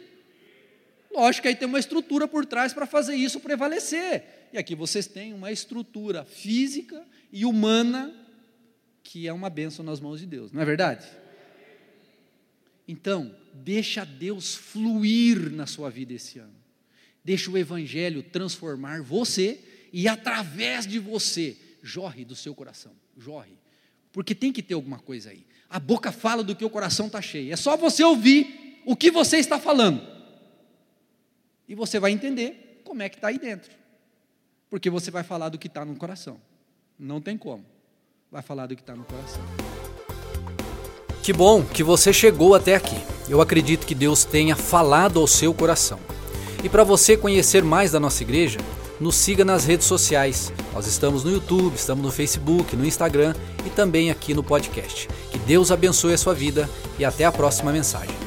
Lógico 1.11 1.43
que 1.43 1.47
aí 1.47 1.55
tem 1.55 1.67
uma 1.67 1.79
estrutura 1.79 2.27
por 2.27 2.45
trás 2.45 2.73
para 2.73 2.85
fazer 2.85 3.15
isso 3.15 3.39
prevalecer. 3.39 4.49
E 4.51 4.57
aqui 4.57 4.75
vocês 4.75 5.07
têm 5.07 5.33
uma 5.33 5.51
estrutura 5.51 6.25
física 6.25 7.05
e 7.31 7.45
humana 7.45 8.13
que 9.05 9.27
é 9.27 9.33
uma 9.33 9.49
bênção 9.49 9.85
nas 9.85 9.99
mãos 9.99 10.19
de 10.19 10.25
Deus, 10.25 10.51
não 10.51 10.61
é 10.61 10.65
verdade? 10.65 11.05
Então, 12.87 13.33
deixa 13.53 14.03
Deus 14.03 14.55
fluir 14.55 15.51
na 15.51 15.65
sua 15.65 15.89
vida 15.89 16.13
esse 16.13 16.39
ano. 16.39 16.55
Deixa 17.23 17.49
o 17.49 17.57
Evangelho 17.57 18.21
transformar 18.23 19.01
você 19.01 19.59
e 19.93 20.07
através 20.07 20.85
de 20.85 20.99
você, 20.99 21.55
jorre 21.81 22.25
do 22.25 22.35
seu 22.35 22.53
coração, 22.53 22.91
jorre. 23.17 23.57
Porque 24.15 24.33
tem 24.33 24.53
que 24.53 24.63
ter 24.63 24.75
alguma 24.75 24.97
coisa 24.97 25.29
aí. 25.29 25.45
A 25.69 25.77
boca 25.77 26.09
fala 26.09 26.41
do 26.41 26.55
que 26.55 26.63
o 26.63 26.69
coração 26.69 27.07
está 27.07 27.21
cheio. 27.21 27.51
É 27.51 27.57
só 27.57 27.75
você 27.75 28.01
ouvir 28.01 28.81
o 28.85 28.95
que 28.95 29.11
você 29.11 29.35
está 29.39 29.59
falando. 29.59 30.01
E 31.67 31.75
você 31.75 31.99
vai 31.99 32.11
entender 32.11 32.81
como 32.85 33.03
é 33.03 33.09
que 33.09 33.17
está 33.17 33.27
aí 33.27 33.37
dentro. 33.37 33.73
Porque 34.69 34.89
você 34.89 35.11
vai 35.11 35.21
falar 35.21 35.49
do 35.49 35.57
que 35.57 35.67
está 35.67 35.83
no 35.83 35.97
coração. 35.97 36.39
Não 36.97 37.19
tem 37.19 37.37
como. 37.37 37.65
Vai 38.31 38.41
falar 38.41 38.67
do 38.67 38.75
que 38.77 38.81
está 38.81 38.95
no 38.95 39.03
coração. 39.03 39.43
Que 41.21 41.33
bom 41.33 41.65
que 41.65 41.83
você 41.83 42.13
chegou 42.13 42.55
até 42.55 42.75
aqui. 42.75 42.95
Eu 43.27 43.41
acredito 43.41 43.85
que 43.85 43.93
Deus 43.93 44.23
tenha 44.23 44.55
falado 44.55 45.19
ao 45.19 45.27
seu 45.27 45.53
coração. 45.53 45.99
E 46.63 46.69
para 46.69 46.85
você 46.85 47.17
conhecer 47.17 47.65
mais 47.65 47.91
da 47.91 47.99
nossa 47.99 48.23
igreja, 48.23 48.59
nos 48.99 49.15
siga 49.15 49.43
nas 49.45 49.65
redes 49.65 49.87
sociais. 49.87 50.51
Nós 50.73 50.87
estamos 50.87 51.23
no 51.23 51.31
YouTube, 51.31 51.75
estamos 51.75 52.03
no 52.03 52.11
Facebook, 52.11 52.75
no 52.75 52.85
Instagram 52.85 53.35
e 53.65 53.69
também 53.69 54.09
aqui 54.09 54.33
no 54.33 54.43
podcast. 54.43 55.07
Que 55.31 55.37
Deus 55.39 55.71
abençoe 55.71 56.13
a 56.13 56.17
sua 56.17 56.33
vida 56.33 56.69
e 56.97 57.05
até 57.05 57.25
a 57.25 57.31
próxima 57.31 57.71
mensagem. 57.71 58.24